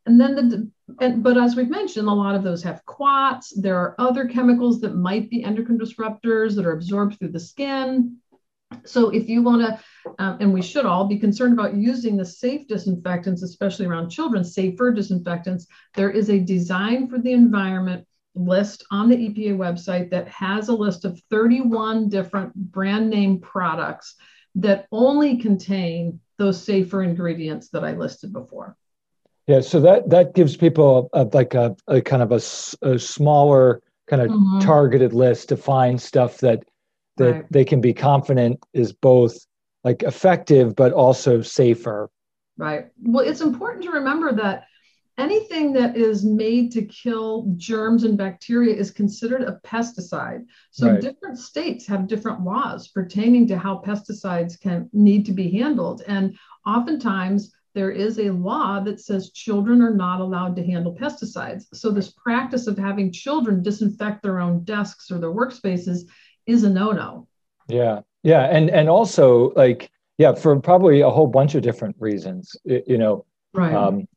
and 0.05 0.19
then 0.19 0.35
the 0.35 0.71
and, 0.99 1.23
but 1.23 1.37
as 1.37 1.55
we've 1.55 1.69
mentioned 1.69 2.07
a 2.07 2.13
lot 2.13 2.35
of 2.35 2.43
those 2.43 2.61
have 2.61 2.85
quats. 2.85 3.51
There 3.59 3.77
are 3.77 3.95
other 3.97 4.27
chemicals 4.27 4.79
that 4.81 4.95
might 4.95 5.29
be 5.29 5.43
endocrine 5.43 5.79
disruptors 5.79 6.55
that 6.55 6.65
are 6.65 6.73
absorbed 6.73 7.17
through 7.17 7.31
the 7.31 7.39
skin 7.39 8.17
so 8.85 9.09
if 9.09 9.29
you 9.29 9.41
want 9.41 9.61
to, 9.61 9.79
um, 10.19 10.37
and 10.39 10.53
we 10.53 10.61
should 10.61 10.85
all 10.85 11.05
be 11.05 11.17
concerned 11.17 11.53
about 11.53 11.75
using 11.75 12.17
the 12.17 12.25
safe 12.25 12.67
disinfectants, 12.67 13.43
especially 13.43 13.85
around 13.85 14.09
children, 14.09 14.43
safer 14.43 14.91
disinfectants, 14.91 15.67
there 15.95 16.09
is 16.09 16.29
a 16.29 16.39
design 16.39 17.07
for 17.07 17.19
the 17.19 17.31
environment 17.31 18.05
list 18.35 18.85
on 18.91 19.09
the 19.09 19.15
EPA 19.15 19.55
website 19.57 20.09
that 20.11 20.27
has 20.27 20.67
a 20.67 20.73
list 20.73 21.05
of 21.05 21.19
31 21.29 22.09
different 22.09 22.53
brand 22.53 23.09
name 23.09 23.39
products 23.39 24.15
that 24.55 24.87
only 24.91 25.37
contain 25.37 26.19
those 26.37 26.61
safer 26.61 27.01
ingredients 27.01 27.69
that 27.69 27.83
I 27.83 27.93
listed 27.93 28.33
before. 28.33 28.75
Yeah, 29.47 29.61
so 29.61 29.79
that 29.81 30.09
that 30.09 30.33
gives 30.33 30.57
people 30.57 31.09
a, 31.13 31.21
a, 31.21 31.23
like 31.25 31.53
a, 31.53 31.75
a, 31.87 32.01
kind 32.01 32.23
of 32.23 32.31
a, 32.31 32.39
smaller 32.99 33.81
kind 34.07 34.21
of 34.21 34.29
mm-hmm. 34.29 34.59
targeted 34.59 35.13
list 35.13 35.49
to 35.49 35.57
find 35.57 36.01
stuff 36.01 36.39
that 36.39 36.63
that 37.17 37.31
right. 37.31 37.45
they 37.51 37.65
can 37.65 37.81
be 37.81 37.93
confident 37.93 38.59
is 38.73 38.93
both 38.93 39.37
like 39.83 40.03
effective 40.03 40.75
but 40.75 40.91
also 40.91 41.41
safer. 41.41 42.09
Right. 42.57 42.87
Well 43.01 43.27
it's 43.27 43.41
important 43.41 43.83
to 43.83 43.91
remember 43.91 44.33
that 44.33 44.65
anything 45.17 45.71
that 45.73 45.95
is 45.95 46.25
made 46.25 46.71
to 46.73 46.83
kill 46.83 47.53
germs 47.55 48.03
and 48.03 48.17
bacteria 48.17 48.75
is 48.75 48.91
considered 48.91 49.41
a 49.41 49.59
pesticide. 49.65 50.45
So 50.71 50.91
right. 50.91 51.01
different 51.01 51.37
states 51.37 51.87
have 51.87 52.07
different 52.07 52.41
laws 52.41 52.89
pertaining 52.89 53.47
to 53.47 53.57
how 53.57 53.81
pesticides 53.85 54.59
can 54.59 54.89
need 54.91 55.25
to 55.27 55.31
be 55.31 55.49
handled. 55.51 56.01
And 56.07 56.37
oftentimes 56.65 57.53
there 57.73 57.91
is 57.91 58.19
a 58.19 58.31
law 58.31 58.79
that 58.79 59.01
says 59.01 59.31
children 59.31 59.81
are 59.81 59.93
not 59.93 60.21
allowed 60.21 60.55
to 60.55 60.65
handle 60.65 60.95
pesticides. 60.95 61.65
So 61.73 61.91
this 61.91 62.11
practice 62.11 62.67
of 62.67 62.77
having 62.77 63.11
children 63.11 63.61
disinfect 63.61 64.23
their 64.23 64.39
own 64.39 64.63
desks 64.63 65.11
or 65.11 65.19
their 65.19 65.33
workspaces 65.33 66.07
is 66.45 66.63
a 66.63 66.69
no-no. 66.69 67.27
Yeah, 67.67 68.01
yeah, 68.23 68.43
and 68.45 68.69
and 68.69 68.89
also 68.89 69.51
like 69.55 69.89
yeah, 70.17 70.33
for 70.33 70.59
probably 70.59 71.01
a 71.01 71.09
whole 71.09 71.27
bunch 71.27 71.55
of 71.55 71.63
different 71.63 71.95
reasons. 71.99 72.55
you 72.65 72.97
know, 72.97 73.25
right. 73.53 73.73
Um, 73.73 74.07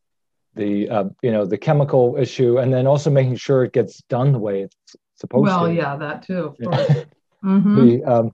the 0.54 0.88
uh, 0.88 1.04
you 1.22 1.30
know 1.30 1.44
the 1.46 1.58
chemical 1.58 2.16
issue, 2.18 2.58
and 2.58 2.72
then 2.72 2.86
also 2.86 3.10
making 3.10 3.36
sure 3.36 3.64
it 3.64 3.72
gets 3.72 4.02
done 4.08 4.32
the 4.32 4.38
way 4.38 4.62
it's 4.62 4.96
supposed 5.14 5.44
well, 5.44 5.60
to. 5.60 5.64
Well, 5.64 5.72
yeah, 5.72 5.96
that 5.96 6.22
too. 6.22 6.44
Of 6.44 6.58
course. 6.58 7.04
mm-hmm. 7.44 7.86
The 7.86 8.04
um, 8.04 8.32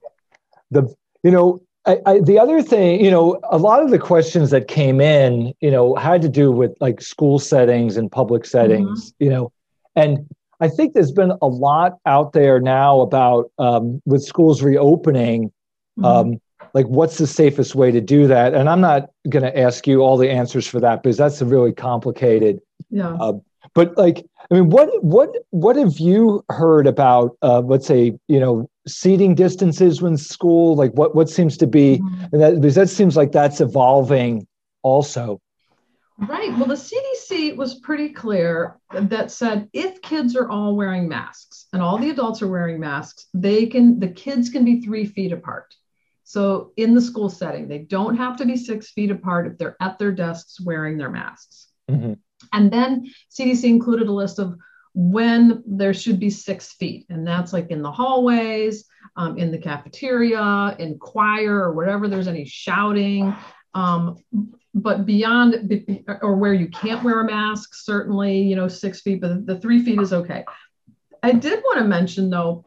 the 0.71 0.93
you 1.23 1.31
know 1.31 1.59
I, 1.85 1.99
I, 2.05 2.19
the 2.19 2.39
other 2.39 2.61
thing, 2.61 3.03
you 3.03 3.11
know, 3.11 3.39
a 3.43 3.57
lot 3.57 3.83
of 3.83 3.91
the 3.91 3.99
questions 3.99 4.49
that 4.49 4.67
came 4.67 4.99
in, 4.99 5.53
you 5.61 5.69
know, 5.69 5.95
had 5.95 6.21
to 6.23 6.29
do 6.29 6.51
with 6.51 6.73
like 6.79 6.99
school 6.99 7.37
settings 7.37 7.95
and 7.95 8.11
public 8.11 8.45
settings, 8.45 9.11
mm-hmm. 9.11 9.23
you 9.23 9.29
know, 9.29 9.51
and 9.95 10.27
I 10.59 10.67
think 10.67 10.93
there's 10.93 11.11
been 11.11 11.33
a 11.41 11.47
lot 11.47 11.97
out 12.05 12.33
there 12.33 12.59
now 12.59 13.01
about 13.01 13.51
um, 13.57 14.01
with 14.05 14.23
schools 14.23 14.61
reopening, 14.61 15.51
mm-hmm. 15.99 16.05
um, 16.05 16.41
like 16.73 16.87
what's 16.87 17.17
the 17.17 17.27
safest 17.27 17.75
way 17.75 17.91
to 17.91 18.01
do 18.01 18.27
that? 18.27 18.53
And 18.53 18.69
I'm 18.69 18.81
not 18.81 19.09
going 19.29 19.43
to 19.43 19.57
ask 19.57 19.87
you 19.87 20.01
all 20.01 20.17
the 20.17 20.29
answers 20.29 20.67
for 20.67 20.79
that 20.79 21.03
because 21.03 21.17
that's 21.17 21.41
a 21.41 21.45
really 21.45 21.73
complicated. 21.73 22.59
Yeah. 22.89 23.15
Uh, 23.19 23.33
but 23.73 23.97
like, 23.97 24.25
I 24.49 24.55
mean, 24.55 24.69
what 24.69 24.89
what 25.03 25.29
what 25.49 25.75
have 25.75 25.97
you 25.97 26.43
heard 26.49 26.87
about? 26.87 27.35
Uh, 27.41 27.61
let's 27.61 27.87
say, 27.87 28.17
you 28.27 28.39
know, 28.39 28.69
seating 28.87 29.35
distances 29.35 30.01
when 30.01 30.17
school. 30.17 30.75
Like, 30.75 30.91
what 30.93 31.15
what 31.15 31.29
seems 31.29 31.57
to 31.57 31.67
be, 31.67 31.97
mm-hmm. 31.97 32.25
and 32.31 32.41
that 32.41 32.61
because 32.61 32.75
that 32.75 32.89
seems 32.89 33.17
like 33.17 33.31
that's 33.31 33.59
evolving 33.59 34.47
also. 34.83 35.41
Right. 36.17 36.49
Well, 36.57 36.67
the 36.67 36.75
CDC 36.75 37.57
was 37.57 37.79
pretty 37.79 38.09
clear 38.09 38.77
that 38.93 39.31
said 39.31 39.67
if 39.73 40.01
kids 40.01 40.35
are 40.37 40.49
all 40.49 40.75
wearing 40.75 41.09
masks 41.09 41.67
and 41.73 41.81
all 41.81 41.97
the 41.97 42.09
adults 42.09 42.41
are 42.41 42.47
wearing 42.47 42.79
masks, 42.79 43.27
they 43.33 43.65
can 43.65 43.99
the 43.99 44.07
kids 44.07 44.49
can 44.49 44.63
be 44.63 44.79
three 44.79 45.05
feet 45.05 45.33
apart. 45.33 45.75
So 46.23 46.71
in 46.77 46.95
the 46.95 47.01
school 47.01 47.29
setting, 47.29 47.67
they 47.67 47.79
don't 47.79 48.15
have 48.15 48.37
to 48.37 48.45
be 48.45 48.55
six 48.55 48.91
feet 48.91 49.11
apart 49.11 49.45
if 49.45 49.57
they're 49.57 49.75
at 49.81 49.99
their 49.99 50.13
desks 50.13 50.59
wearing 50.59 50.97
their 50.97 51.11
masks. 51.11 51.67
Mm-hmm. 51.91 52.13
And 52.53 52.71
then 52.71 53.11
CDC 53.31 53.65
included 53.65 54.07
a 54.07 54.13
list 54.13 54.39
of 54.39 54.55
when 54.93 55.61
there 55.67 55.93
should 55.93 56.19
be 56.19 56.29
six 56.29 56.73
feet, 56.73 57.05
and 57.09 57.27
that's 57.27 57.51
like 57.51 57.69
in 57.69 57.81
the 57.81 57.91
hallways, 57.91 58.85
um, 59.17 59.37
in 59.37 59.51
the 59.51 59.57
cafeteria, 59.57 60.75
in 60.79 60.97
choir, 60.97 61.59
or 61.59 61.73
whatever 61.73 62.07
there's 62.07 62.29
any 62.29 62.45
shouting. 62.45 63.35
Um, 63.73 64.15
but 64.75 65.05
beyond 65.05 66.05
or 66.21 66.35
where 66.35 66.53
you 66.53 66.67
can't 66.67 67.01
wear 67.01 67.21
a 67.21 67.25
mask, 67.25 67.73
certainly, 67.73 68.41
you 68.41 68.57
know, 68.57 68.67
six 68.67 68.99
feet, 69.01 69.21
but 69.21 69.45
the 69.45 69.57
three 69.57 69.81
feet 69.81 70.01
is 70.01 70.11
okay. 70.11 70.43
I 71.23 71.31
did 71.31 71.63
want 71.63 71.79
to 71.79 71.85
mention 71.85 72.29
though 72.29 72.65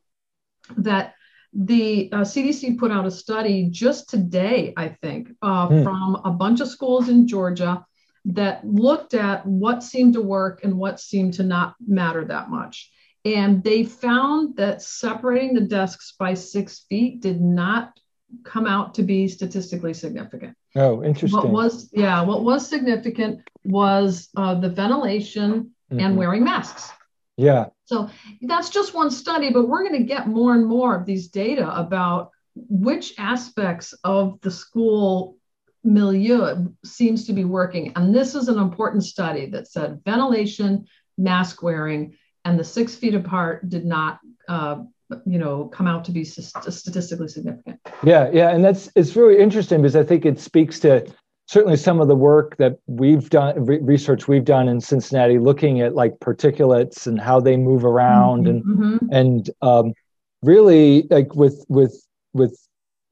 that 0.78 1.14
the 1.52 2.10
uh, 2.12 2.20
CDC 2.20 2.78
put 2.78 2.90
out 2.90 3.06
a 3.06 3.10
study 3.10 3.68
just 3.70 4.08
today, 4.08 4.72
I 4.76 4.88
think, 4.88 5.30
uh, 5.42 5.68
mm. 5.68 5.84
from 5.84 6.20
a 6.24 6.30
bunch 6.30 6.60
of 6.60 6.68
schools 6.68 7.10
in 7.10 7.28
Georgia 7.28 7.84
that 8.24 8.66
looked 8.66 9.12
at 9.12 9.44
what 9.44 9.82
seemed 9.82 10.14
to 10.14 10.22
work 10.22 10.64
and 10.64 10.78
what 10.78 11.00
seemed 11.00 11.34
to 11.34 11.42
not 11.42 11.74
matter 11.86 12.24
that 12.24 12.48
much. 12.48 12.90
And 13.24 13.62
they 13.62 13.84
found 13.84 14.56
that 14.56 14.80
separating 14.80 15.54
the 15.54 15.60
desks 15.60 16.14
by 16.18 16.34
six 16.34 16.86
feet 16.88 17.20
did 17.20 17.40
not 17.40 17.98
come 18.44 18.66
out 18.66 18.94
to 18.94 19.02
be 19.02 19.28
statistically 19.28 19.94
significant. 19.94 20.56
Oh, 20.76 21.02
interesting. 21.02 21.40
What 21.40 21.50
was, 21.50 21.90
yeah, 21.92 22.22
what 22.22 22.42
was 22.42 22.68
significant 22.68 23.40
was 23.64 24.28
uh, 24.36 24.54
the 24.54 24.68
ventilation 24.68 25.70
mm-hmm. 25.90 26.00
and 26.00 26.16
wearing 26.16 26.44
masks. 26.44 26.90
Yeah. 27.36 27.66
So 27.84 28.10
that's 28.42 28.68
just 28.68 28.94
one 28.94 29.10
study, 29.10 29.50
but 29.50 29.68
we're 29.68 29.88
going 29.88 30.00
to 30.00 30.06
get 30.06 30.26
more 30.26 30.54
and 30.54 30.66
more 30.66 30.96
of 30.96 31.06
these 31.06 31.28
data 31.28 31.74
about 31.74 32.30
which 32.54 33.14
aspects 33.16 33.94
of 34.04 34.40
the 34.40 34.50
school 34.50 35.36
milieu 35.84 36.66
seems 36.84 37.26
to 37.26 37.32
be 37.32 37.44
working. 37.44 37.92
And 37.96 38.14
this 38.14 38.34
is 38.34 38.48
an 38.48 38.58
important 38.58 39.04
study 39.04 39.46
that 39.50 39.68
said 39.68 40.00
ventilation, 40.04 40.86
mask 41.16 41.62
wearing, 41.62 42.16
and 42.44 42.58
the 42.58 42.64
six 42.64 42.94
feet 42.94 43.14
apart 43.14 43.68
did 43.68 43.86
not, 43.86 44.18
uh, 44.48 44.82
you 45.24 45.38
know, 45.38 45.66
come 45.66 45.86
out 45.86 46.04
to 46.04 46.12
be 46.12 46.24
statistically 46.24 47.28
significant. 47.28 47.80
Yeah, 48.02 48.30
yeah, 48.32 48.50
and 48.50 48.64
that's 48.64 48.90
it's 48.94 49.16
really 49.16 49.38
interesting 49.38 49.82
because 49.82 49.96
I 49.96 50.04
think 50.04 50.26
it 50.26 50.38
speaks 50.38 50.78
to 50.80 51.06
certainly 51.46 51.76
some 51.76 52.00
of 52.00 52.08
the 52.08 52.14
work 52.14 52.56
that 52.58 52.78
we've 52.86 53.30
done, 53.30 53.64
re- 53.64 53.80
research 53.80 54.28
we've 54.28 54.44
done 54.44 54.68
in 54.68 54.80
Cincinnati, 54.80 55.38
looking 55.38 55.80
at 55.80 55.94
like 55.94 56.18
particulates 56.20 57.06
and 57.06 57.20
how 57.20 57.40
they 57.40 57.56
move 57.56 57.84
around, 57.84 58.46
mm-hmm. 58.46 58.70
and 58.70 59.00
mm-hmm. 59.00 59.12
and 59.12 59.50
um, 59.62 59.94
really 60.42 61.06
like 61.10 61.34
with 61.34 61.64
with 61.68 62.06
with 62.32 62.58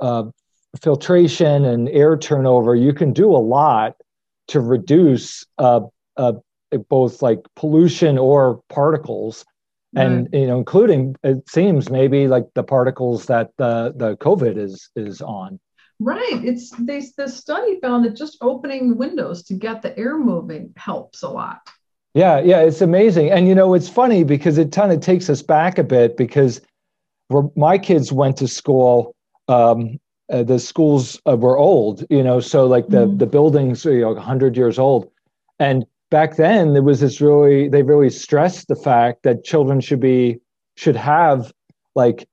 uh, 0.01 0.25
filtration 0.81 1.65
and 1.65 1.89
air 1.89 2.17
turnover, 2.17 2.75
you 2.75 2.93
can 2.93 3.13
do 3.13 3.31
a 3.31 3.39
lot 3.39 3.97
to 4.49 4.61
reduce 4.61 5.45
uh, 5.59 5.81
uh, 6.17 6.35
both 6.89 7.23
like 7.23 7.41
pollution 7.57 8.19
or 8.19 8.61
particles, 8.69 9.45
and 9.97 10.29
you 10.33 10.47
know, 10.47 10.59
including 10.59 11.17
it 11.23 11.49
seems 11.49 11.91
maybe 11.91 12.29
like 12.29 12.45
the 12.55 12.63
particles 12.63 13.27
that 13.27 13.51
the 13.57 13.93
the 13.97 14.17
COVID 14.17 14.57
is 14.57 14.91
is 14.97 15.21
on. 15.21 15.59
Right. 15.99 16.45
It's 16.45 16.71
they 16.71 17.03
the 17.17 17.29
study 17.29 17.81
found 17.81 18.05
that 18.05 18.17
just 18.17 18.39
opening 18.41 18.97
windows 18.97 19.43
to 19.45 19.55
get 19.55 19.83
the 19.83 19.99
air 19.99 20.19
moving 20.19 20.73
helps 20.77 21.23
a 21.23 21.29
lot. 21.29 21.69
Yeah, 22.15 22.41
yeah, 22.41 22.61
it's 22.61 22.81
amazing. 22.81 23.31
And 23.31 23.49
you 23.49 23.55
know, 23.55 23.75
it's 23.75 23.89
funny 23.89 24.25
because 24.25 24.59
it 24.59 24.73
kind 24.73 24.93
of 24.93 25.01
takes 25.01 25.29
us 25.29 25.43
back 25.43 25.79
a 25.79 25.85
bit 25.85 26.17
because 26.17 26.61
where 27.29 27.45
my 27.57 27.79
kids 27.79 28.13
went 28.13 28.37
to 28.39 28.49
school 28.49 29.15
um, 29.49 29.99
uh, 30.33 30.43
the 30.43 30.59
schools 30.59 31.21
uh, 31.29 31.37
were 31.37 31.57
old, 31.57 32.05
you 32.11 32.23
know, 32.23 32.41
so 32.41 32.67
like 32.67 32.89
the 32.89 33.07
mm-hmm. 33.07 33.19
the 33.19 33.27
buildings, 33.27 33.87
are 33.87 33.93
you 33.93 34.01
know, 34.01 34.13
100 34.13 34.57
years 34.57 34.79
old. 34.79 35.11
And 35.59 35.87
back 36.11 36.37
then 36.37 36.73
there 36.73 36.83
was 36.83 37.01
this 37.01 37.21
really 37.21 37.69
they 37.69 37.83
really 37.83 38.11
stressed 38.11 38.69
the 38.69 38.77
fact 38.77 39.23
that 39.23 39.45
children 39.45 39.81
should 39.81 40.01
be 40.01 40.39
should 40.77 40.97
have 40.97 41.53
like 41.95 42.29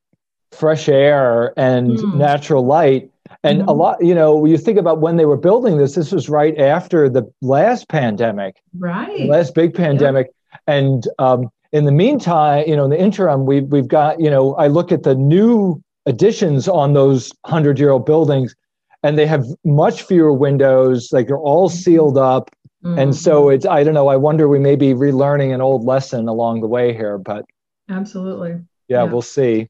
fresh 0.51 0.87
air 0.87 1.57
and 1.57 1.97
mm. 1.97 2.15
natural 2.15 2.65
light. 2.65 3.09
And 3.43 3.59
mm-hmm. 3.59 3.69
a 3.69 3.73
lot 3.73 4.03
you 4.03 4.13
know 4.13 4.45
you 4.45 4.57
think 4.57 4.77
about 4.77 4.99
when 4.99 5.17
they 5.17 5.25
were 5.25 5.37
building 5.37 5.77
this 5.77 5.95
this 5.95 6.11
was 6.11 6.29
right 6.29 6.57
after 6.57 7.09
the 7.09 7.31
last 7.41 7.89
pandemic. 7.89 8.61
Right. 8.77 9.27
Last 9.27 9.55
big 9.55 9.73
pandemic. 9.73 10.27
And 10.67 11.07
um, 11.19 11.49
in 11.71 11.85
the 11.85 11.91
meantime 11.91 12.65
you 12.67 12.75
know 12.75 12.85
in 12.85 12.91
the 12.91 12.99
interim 12.99 13.45
we've, 13.45 13.65
we've 13.65 13.87
got 13.87 14.19
you 14.19 14.29
know 14.29 14.53
i 14.55 14.67
look 14.67 14.91
at 14.91 15.03
the 15.03 15.15
new 15.15 15.81
additions 16.05 16.67
on 16.67 16.93
those 16.93 17.31
100 17.41 17.79
year 17.79 17.89
old 17.89 18.05
buildings 18.05 18.55
and 19.03 19.17
they 19.17 19.25
have 19.25 19.45
much 19.65 20.03
fewer 20.03 20.33
windows. 20.33 21.09
Like 21.11 21.27
they're 21.27 21.37
all 21.37 21.69
sealed 21.69 22.17
up 22.17 22.49
mm-hmm. 22.83 22.99
and 22.99 23.15
so 23.15 23.49
it's 23.49 23.65
i 23.65 23.83
don't 23.83 23.93
know 23.93 24.07
i 24.07 24.15
wonder 24.15 24.47
we 24.47 24.59
may 24.59 24.75
be 24.75 24.93
relearning 24.93 25.53
an 25.53 25.61
old 25.61 25.83
lesson 25.85 26.27
along 26.27 26.61
the 26.61 26.67
way 26.67 26.93
here 26.93 27.17
but 27.17 27.45
absolutely 27.89 28.51
yeah, 28.87 28.97
yeah. 28.97 29.03
we'll 29.03 29.21
see 29.21 29.67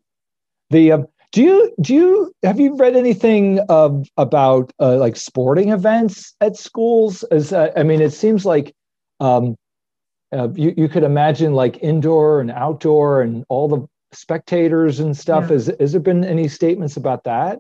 the 0.70 0.92
uh, 0.92 1.04
do 1.32 1.42
you 1.42 1.74
do 1.82 1.94
you 1.94 2.34
have 2.44 2.60
you 2.60 2.76
read 2.76 2.96
anything 2.96 3.60
of 3.70 4.08
about 4.18 4.72
uh, 4.80 4.98
like 4.98 5.16
sporting 5.16 5.70
events 5.70 6.36
at 6.42 6.58
schools 6.58 7.24
as 7.24 7.54
uh, 7.54 7.72
i 7.78 7.84
mean 7.84 8.02
it 8.02 8.12
seems 8.12 8.46
like 8.46 8.74
um, 9.20 9.56
uh, 10.34 10.50
you, 10.56 10.74
you 10.76 10.90
could 10.90 11.04
imagine 11.04 11.54
like 11.54 11.82
indoor 11.82 12.42
and 12.42 12.52
outdoor 12.52 13.22
and 13.22 13.46
all 13.50 13.68
the 13.68 13.88
spectators 14.16 15.00
and 15.00 15.16
stuff. 15.16 15.44
Yeah. 15.44 15.54
Has, 15.54 15.72
has 15.80 15.92
there 15.92 16.02
been 16.02 16.24
any 16.24 16.48
statements 16.48 16.98
about 16.98 17.24
that? 17.26 17.60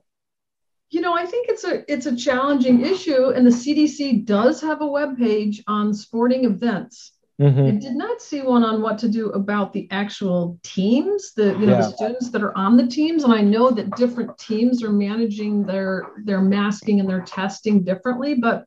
You 0.93 1.01
know, 1.01 1.15
I 1.15 1.25
think 1.25 1.47
it's 1.49 1.63
a 1.63 1.91
it's 1.91 2.05
a 2.05 2.15
challenging 2.15 2.85
issue, 2.85 3.29
and 3.29 3.43
the 3.43 3.49
CDC 3.49 4.25
does 4.25 4.61
have 4.61 4.81
a 4.81 4.85
web 4.85 5.17
page 5.17 5.63
on 5.65 5.91
sporting 5.91 6.45
events. 6.45 7.13
Mm-hmm. 7.41 7.65
I 7.65 7.71
did 7.71 7.95
not 7.95 8.21
see 8.21 8.43
one 8.43 8.63
on 8.63 8.79
what 8.83 8.99
to 8.99 9.09
do 9.09 9.31
about 9.31 9.73
the 9.73 9.87
actual 9.89 10.59
teams, 10.61 11.33
the 11.33 11.45
you 11.45 11.65
know 11.65 11.79
yeah. 11.79 11.81
the 11.81 11.91
students 11.95 12.29
that 12.29 12.43
are 12.43 12.55
on 12.55 12.77
the 12.77 12.85
teams, 12.85 13.23
and 13.23 13.33
I 13.33 13.41
know 13.41 13.71
that 13.71 13.95
different 13.95 14.37
teams 14.37 14.83
are 14.83 14.91
managing 14.91 15.65
their 15.65 16.11
their 16.25 16.41
masking 16.41 16.99
and 16.99 17.09
their 17.09 17.21
testing 17.21 17.83
differently, 17.83 18.35
but 18.35 18.65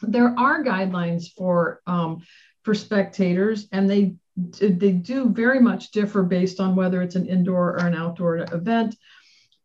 there 0.00 0.34
are 0.38 0.64
guidelines 0.64 1.34
for 1.36 1.82
um, 1.86 2.22
for 2.62 2.74
spectators, 2.74 3.68
and 3.72 3.90
they 3.90 4.14
they 4.36 4.92
do 4.92 5.28
very 5.28 5.60
much 5.60 5.90
differ 5.90 6.22
based 6.22 6.60
on 6.60 6.76
whether 6.76 7.02
it's 7.02 7.16
an 7.16 7.26
indoor 7.26 7.72
or 7.72 7.86
an 7.86 7.94
outdoor 7.94 8.38
event 8.38 8.96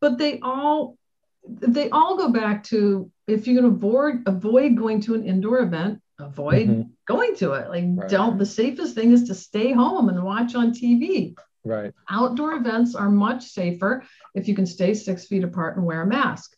but 0.00 0.18
they 0.18 0.38
all 0.40 0.98
they 1.46 1.90
all 1.90 2.16
go 2.16 2.30
back 2.30 2.64
to 2.64 3.10
if 3.26 3.46
you 3.46 3.56
can 3.56 3.64
avoid 3.66 4.22
avoid 4.26 4.76
going 4.76 5.00
to 5.00 5.14
an 5.14 5.24
indoor 5.24 5.60
event 5.60 6.00
avoid 6.18 6.68
mm-hmm. 6.68 6.82
going 7.06 7.34
to 7.36 7.52
it 7.52 7.68
like 7.68 7.84
right. 7.86 8.08
don't 8.08 8.38
the 8.38 8.46
safest 8.46 8.94
thing 8.94 9.12
is 9.12 9.24
to 9.24 9.34
stay 9.34 9.72
home 9.72 10.08
and 10.08 10.22
watch 10.22 10.54
on 10.54 10.72
tv 10.72 11.36
right 11.64 11.92
outdoor 12.08 12.52
events 12.52 12.94
are 12.94 13.10
much 13.10 13.44
safer 13.44 14.04
if 14.34 14.48
you 14.48 14.54
can 14.54 14.66
stay 14.66 14.94
six 14.94 15.26
feet 15.26 15.44
apart 15.44 15.76
and 15.76 15.84
wear 15.84 16.02
a 16.02 16.06
mask 16.06 16.56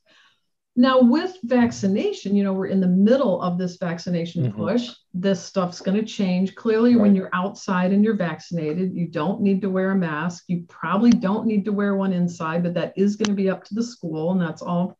now, 0.78 1.00
with 1.00 1.38
vaccination, 1.42 2.36
you 2.36 2.44
know, 2.44 2.52
we're 2.52 2.66
in 2.66 2.82
the 2.82 2.86
middle 2.86 3.40
of 3.40 3.56
this 3.56 3.78
vaccination 3.78 4.44
mm-hmm. 4.44 4.58
push. 4.58 4.90
This 5.14 5.42
stuff's 5.42 5.80
going 5.80 5.96
to 5.96 6.04
change. 6.04 6.54
Clearly, 6.54 6.94
right. 6.94 7.00
when 7.00 7.16
you're 7.16 7.30
outside 7.32 7.92
and 7.92 8.04
you're 8.04 8.14
vaccinated, 8.14 8.92
you 8.92 9.08
don't 9.08 9.40
need 9.40 9.62
to 9.62 9.70
wear 9.70 9.92
a 9.92 9.96
mask. 9.96 10.44
You 10.48 10.66
probably 10.68 11.10
don't 11.10 11.46
need 11.46 11.64
to 11.64 11.72
wear 11.72 11.96
one 11.96 12.12
inside, 12.12 12.62
but 12.62 12.74
that 12.74 12.92
is 12.94 13.16
going 13.16 13.30
to 13.30 13.42
be 13.42 13.48
up 13.48 13.64
to 13.64 13.74
the 13.74 13.82
school. 13.82 14.32
And 14.32 14.40
that's 14.40 14.60
all 14.60 14.98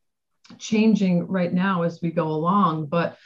changing 0.58 1.26
right 1.26 1.52
now 1.52 1.82
as 1.82 2.00
we 2.00 2.10
go 2.10 2.28
along. 2.28 2.86
But 2.86 3.18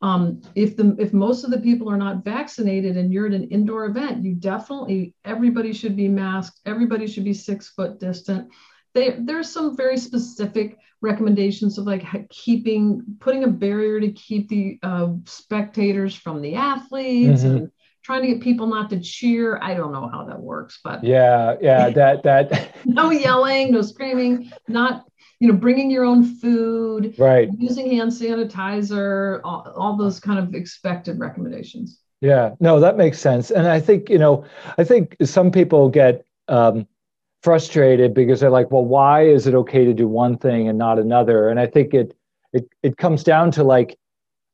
um, 0.00 0.42
if 0.56 0.76
the 0.76 0.96
if 0.98 1.12
most 1.12 1.44
of 1.44 1.52
the 1.52 1.60
people 1.60 1.88
are 1.88 1.96
not 1.96 2.24
vaccinated 2.24 2.96
and 2.96 3.12
you're 3.12 3.28
at 3.28 3.32
an 3.32 3.48
indoor 3.50 3.84
event, 3.84 4.24
you 4.24 4.34
definitely 4.34 5.14
everybody 5.24 5.72
should 5.72 5.94
be 5.94 6.08
masked. 6.08 6.58
Everybody 6.66 7.06
should 7.06 7.22
be 7.22 7.34
six 7.34 7.68
foot 7.68 8.00
distant 8.00 8.50
they, 8.94 9.16
there's 9.18 9.50
some 9.50 9.76
very 9.76 9.96
specific 9.96 10.78
recommendations 11.02 11.78
of 11.78 11.84
like 11.84 12.04
keeping 12.30 13.02
putting 13.20 13.44
a 13.44 13.48
barrier 13.48 14.00
to 14.00 14.12
keep 14.12 14.48
the 14.48 14.78
uh, 14.82 15.08
spectators 15.24 16.14
from 16.14 16.40
the 16.40 16.54
athletes 16.54 17.42
mm-hmm. 17.42 17.56
and 17.56 17.70
trying 18.04 18.22
to 18.22 18.28
get 18.28 18.40
people 18.40 18.66
not 18.66 18.90
to 18.90 19.00
cheer. 19.00 19.58
I 19.60 19.74
don't 19.74 19.92
know 19.92 20.08
how 20.08 20.24
that 20.26 20.40
works 20.40 20.80
but 20.82 21.02
yeah 21.02 21.56
yeah 21.60 21.90
that 22.00 22.22
that 22.22 22.76
no 22.84 23.10
yelling 23.10 23.72
no 23.72 23.82
screaming 23.82 24.52
not 24.68 25.04
you 25.40 25.48
know 25.48 25.54
bringing 25.54 25.90
your 25.90 26.04
own 26.04 26.24
food 26.36 27.14
right. 27.18 27.48
using 27.58 27.90
hand 27.90 28.12
sanitizer 28.12 29.40
all, 29.42 29.72
all 29.76 29.96
those 29.96 30.20
kind 30.20 30.38
of 30.38 30.54
expected 30.54 31.18
recommendations. 31.18 31.98
Yeah. 32.20 32.54
No 32.60 32.78
that 32.78 32.96
makes 32.96 33.18
sense. 33.18 33.50
And 33.50 33.66
i 33.66 33.80
think 33.80 34.08
you 34.08 34.18
know 34.18 34.44
i 34.78 34.84
think 34.84 35.16
some 35.24 35.50
people 35.50 35.88
get 35.88 36.24
um, 36.46 36.86
frustrated 37.42 38.14
because 38.14 38.40
they're 38.40 38.50
like, 38.50 38.70
well, 38.70 38.84
why 38.84 39.26
is 39.26 39.46
it 39.46 39.54
okay 39.54 39.84
to 39.84 39.92
do 39.92 40.06
one 40.06 40.38
thing 40.38 40.68
and 40.68 40.78
not 40.78 40.98
another? 40.98 41.48
And 41.48 41.58
I 41.58 41.66
think 41.66 41.94
it 41.94 42.16
it 42.52 42.68
it 42.82 42.96
comes 42.96 43.24
down 43.24 43.50
to 43.52 43.64
like 43.64 43.98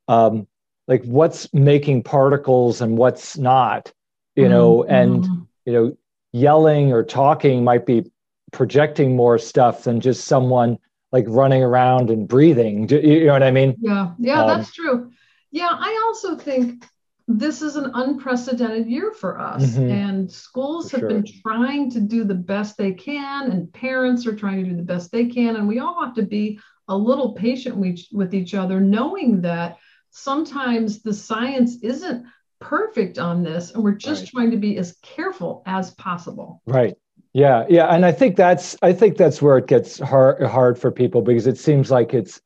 um 0.08 0.46
like 0.86 1.04
what's 1.04 1.52
making 1.52 2.02
particles 2.02 2.80
and 2.80 2.96
what's 2.96 3.36
not, 3.36 3.92
you 4.36 4.48
know, 4.48 4.78
mm-hmm. 4.78 4.94
and 4.94 5.26
you 5.66 5.72
know, 5.72 5.96
yelling 6.32 6.92
or 6.92 7.04
talking 7.04 7.62
might 7.62 7.84
be 7.84 8.10
projecting 8.52 9.14
more 9.14 9.38
stuff 9.38 9.84
than 9.84 10.00
just 10.00 10.24
someone 10.24 10.78
like 11.12 11.24
running 11.28 11.62
around 11.62 12.10
and 12.10 12.26
breathing. 12.26 12.88
You 12.88 13.26
know 13.26 13.32
what 13.32 13.42
I 13.42 13.50
mean? 13.50 13.76
Yeah, 13.80 14.12
yeah, 14.18 14.42
um, 14.42 14.48
that's 14.48 14.72
true. 14.72 15.10
Yeah, 15.50 15.70
I 15.70 16.02
also 16.06 16.36
think 16.36 16.86
this 17.28 17.60
is 17.60 17.76
an 17.76 17.90
unprecedented 17.92 18.86
year 18.86 19.12
for 19.12 19.38
us 19.38 19.62
mm-hmm. 19.62 19.90
and 19.90 20.32
schools 20.32 20.90
for 20.90 20.96
have 20.96 21.00
sure. 21.02 21.08
been 21.20 21.24
trying 21.42 21.90
to 21.90 22.00
do 22.00 22.24
the 22.24 22.34
best 22.34 22.78
they 22.78 22.92
can 22.92 23.50
and 23.50 23.70
parents 23.72 24.26
are 24.26 24.34
trying 24.34 24.64
to 24.64 24.70
do 24.70 24.76
the 24.76 24.82
best 24.82 25.12
they 25.12 25.26
can 25.26 25.56
and 25.56 25.68
we 25.68 25.78
all 25.78 26.02
have 26.02 26.14
to 26.14 26.22
be 26.22 26.58
a 26.88 26.96
little 26.96 27.34
patient 27.34 27.76
with 28.12 28.34
each 28.34 28.54
other 28.54 28.80
knowing 28.80 29.42
that 29.42 29.76
sometimes 30.10 31.02
the 31.02 31.12
science 31.12 31.76
isn't 31.82 32.24
perfect 32.60 33.18
on 33.18 33.42
this 33.42 33.72
and 33.72 33.84
we're 33.84 33.92
just 33.92 34.22
right. 34.22 34.30
trying 34.30 34.50
to 34.50 34.56
be 34.56 34.78
as 34.78 34.96
careful 35.02 35.62
as 35.66 35.90
possible 35.92 36.62
right 36.66 36.94
yeah 37.34 37.66
yeah 37.68 37.94
and 37.94 38.06
i 38.06 38.10
think 38.10 38.36
that's 38.36 38.74
i 38.80 38.90
think 38.90 39.18
that's 39.18 39.42
where 39.42 39.58
it 39.58 39.66
gets 39.66 39.98
hard 39.98 40.42
hard 40.44 40.78
for 40.78 40.90
people 40.90 41.20
because 41.20 41.46
it 41.46 41.58
seems 41.58 41.90
like 41.90 42.14
it's 42.14 42.40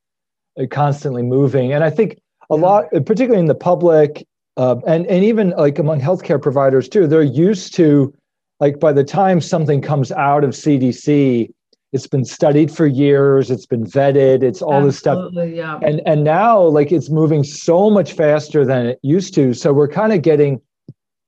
constantly 0.71 1.23
moving 1.23 1.73
and 1.73 1.85
i 1.85 1.88
think 1.88 2.18
a 2.53 2.57
lot, 2.57 2.90
particularly 2.92 3.40
in 3.40 3.47
the 3.47 3.55
public, 3.55 4.27
uh, 4.57 4.77
and 4.87 5.07
and 5.07 5.25
even 5.25 5.51
like 5.51 5.79
among 5.79 6.01
healthcare 6.01 6.41
providers 6.41 6.88
too. 6.88 7.07
They're 7.07 7.23
used 7.23 7.75
to, 7.77 8.15
like, 8.61 8.79
by 8.79 8.93
the 8.93 9.05
time 9.05 9.41
something 9.41 9.81
comes 9.81 10.12
out 10.12 10.45
of 10.45 10.51
CDC, 10.51 11.51
it's 11.93 12.07
been 12.07 12.25
studied 12.25 12.71
for 12.71 12.87
years. 12.87 13.51
It's 13.51 13.67
been 13.67 13.85
vetted. 13.85 14.43
It's 14.43 14.62
all 14.62 14.83
this 14.83 14.99
stuff. 14.99 15.31
Yeah. 15.35 15.79
And 15.83 16.03
and 16.07 16.25
now, 16.25 16.61
like, 16.61 16.93
it's 16.93 17.11
moving 17.11 17.45
so 17.45 17.91
much 17.91 18.12
faster 18.12 18.65
than 18.65 18.87
it 18.87 18.99
used 19.03 19.35
to. 19.35 19.55
So 19.55 19.73
we're 19.73 19.88
kind 19.88 20.12
of 20.12 20.23
getting 20.23 20.61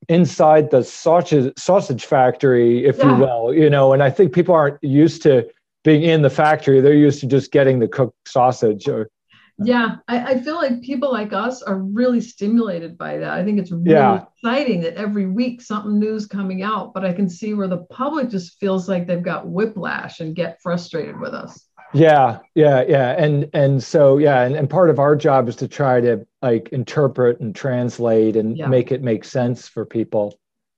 inside 0.07 0.69
the 0.69 0.83
sausage 0.83 1.51
sausage 1.57 2.05
factory, 2.05 2.85
if 2.85 2.97
yeah. 2.97 3.11
you 3.11 3.23
will, 3.23 3.53
you 3.53 3.69
know. 3.69 3.93
And 3.93 4.03
I 4.03 4.09
think 4.09 4.33
people 4.33 4.53
aren't 4.53 4.83
used 4.83 5.23
to 5.23 5.47
being 5.83 6.03
in 6.03 6.21
the 6.21 6.29
factory; 6.29 6.79
they're 6.81 6.93
used 6.93 7.21
to 7.21 7.27
just 7.27 7.51
getting 7.51 7.79
the 7.79 7.87
cooked 7.87 8.15
sausage. 8.27 8.87
Or 8.87 9.09
yeah, 9.57 9.97
I, 10.07 10.33
I 10.33 10.39
feel 10.41 10.55
like 10.55 10.81
people 10.81 11.11
like 11.11 11.31
us 11.31 11.61
are 11.61 11.77
really 11.77 12.21
stimulated 12.21 12.97
by 12.97 13.19
that. 13.19 13.31
I 13.31 13.43
think 13.43 13.59
it's 13.59 13.71
really 13.71 13.91
yeah. 13.91 14.23
exciting 14.37 14.81
that 14.81 14.95
every 14.95 15.27
week 15.27 15.61
something 15.61 15.99
new's 15.99 16.25
coming 16.25 16.61
out. 16.61 16.93
But 16.93 17.05
I 17.05 17.13
can 17.13 17.29
see 17.29 17.53
where 17.53 17.67
the 17.67 17.85
public 17.89 18.29
just 18.29 18.59
feels 18.59 18.89
like 18.89 19.07
they've 19.07 19.23
got 19.23 19.47
whiplash 19.47 20.19
and 20.19 20.35
get 20.35 20.61
frustrated 20.61 21.19
with 21.19 21.33
us 21.33 21.67
yeah 21.95 22.39
yeah 22.55 22.83
yeah 22.87 23.11
and 23.11 23.49
and 23.53 23.81
so 23.81 24.17
yeah 24.17 24.41
and, 24.41 24.55
and 24.55 24.69
part 24.69 24.89
of 24.89 24.99
our 24.99 25.15
job 25.15 25.47
is 25.47 25.55
to 25.55 25.67
try 25.67 26.01
to 26.01 26.25
like 26.41 26.69
interpret 26.69 27.39
and 27.39 27.55
translate 27.55 28.35
and 28.35 28.57
yeah. 28.57 28.67
make 28.67 28.91
it 28.91 29.01
make 29.01 29.23
sense 29.23 29.67
for 29.67 29.85
people 29.85 30.37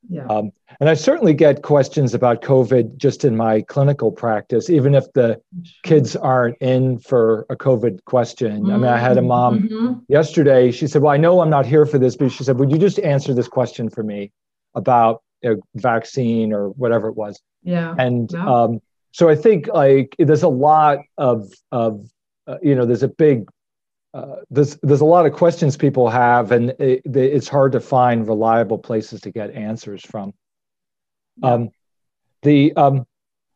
yeah. 0.10 0.26
Um, 0.28 0.52
and 0.80 0.90
I 0.90 0.94
certainly 0.94 1.34
get 1.34 1.64
questions 1.64 2.14
about 2.14 2.42
COVID 2.42 2.98
just 2.98 3.26
in 3.26 3.36
my 3.36 3.62
clinical 3.62 4.12
practice, 4.12 4.70
even 4.70 4.96
if 4.96 5.12
the 5.14 5.42
kids 5.84 6.16
aren't 6.16 6.58
in 6.60 7.00
for 7.00 7.46
a 7.50 7.56
COVID 7.56 8.04
question. 8.06 8.64
Mm-hmm. 8.64 8.72
I 8.72 8.78
mean, 8.78 8.86
I 8.86 8.98
had 8.98 9.18
a 9.18 9.22
mom 9.22 9.64
mm-hmm. 9.64 9.94
yesterday. 10.08 10.72
She 10.72 10.88
said, 10.88 11.02
Well, 11.02 11.14
I 11.14 11.18
know 11.18 11.42
I'm 11.42 11.50
not 11.50 11.66
here 11.66 11.86
for 11.86 11.98
this, 11.98 12.16
but 12.16 12.32
she 12.32 12.44
said, 12.44 12.58
Would 12.60 12.72
you 12.72 12.78
just 12.78 13.00
answer 13.00 13.34
this 13.34 13.48
question 13.48 13.90
for 13.90 14.04
me 14.04 14.32
about 14.76 15.24
a 15.44 15.56
vaccine 15.76 16.54
or 16.54 16.70
whatever 16.70 17.10
it 17.10 17.16
was? 17.16 17.42
Yeah. 17.64 17.96
And 17.98 18.32
yeah. 18.32 18.46
Um, 18.46 18.82
so 19.12 19.30
I 19.30 19.36
think 19.36 19.68
like 19.68 20.16
there's 20.20 20.44
a 20.44 20.48
lot 20.48 21.00
of 21.18 21.52
of 21.72 22.08
uh, 22.46 22.58
you 22.62 22.76
know 22.76 22.86
there's 22.86 23.04
a 23.04 23.08
big 23.08 23.50
uh, 24.18 24.38
there's 24.50 24.78
there's 24.78 25.02
a 25.02 25.06
lot 25.06 25.28
of 25.28 25.34
questions 25.34 25.78
people 25.78 26.10
have, 26.10 26.52
and 26.52 26.72
it, 26.80 27.04
it's 27.16 27.48
hard 27.48 27.72
to 27.72 27.80
find 27.80 28.28
reliable 28.28 28.80
places 28.80 29.22
to 29.22 29.32
get 29.32 29.52
answers 29.52 30.04
from. 30.04 30.34
Um, 31.44 31.70
the 32.42 32.74
um, 32.76 33.06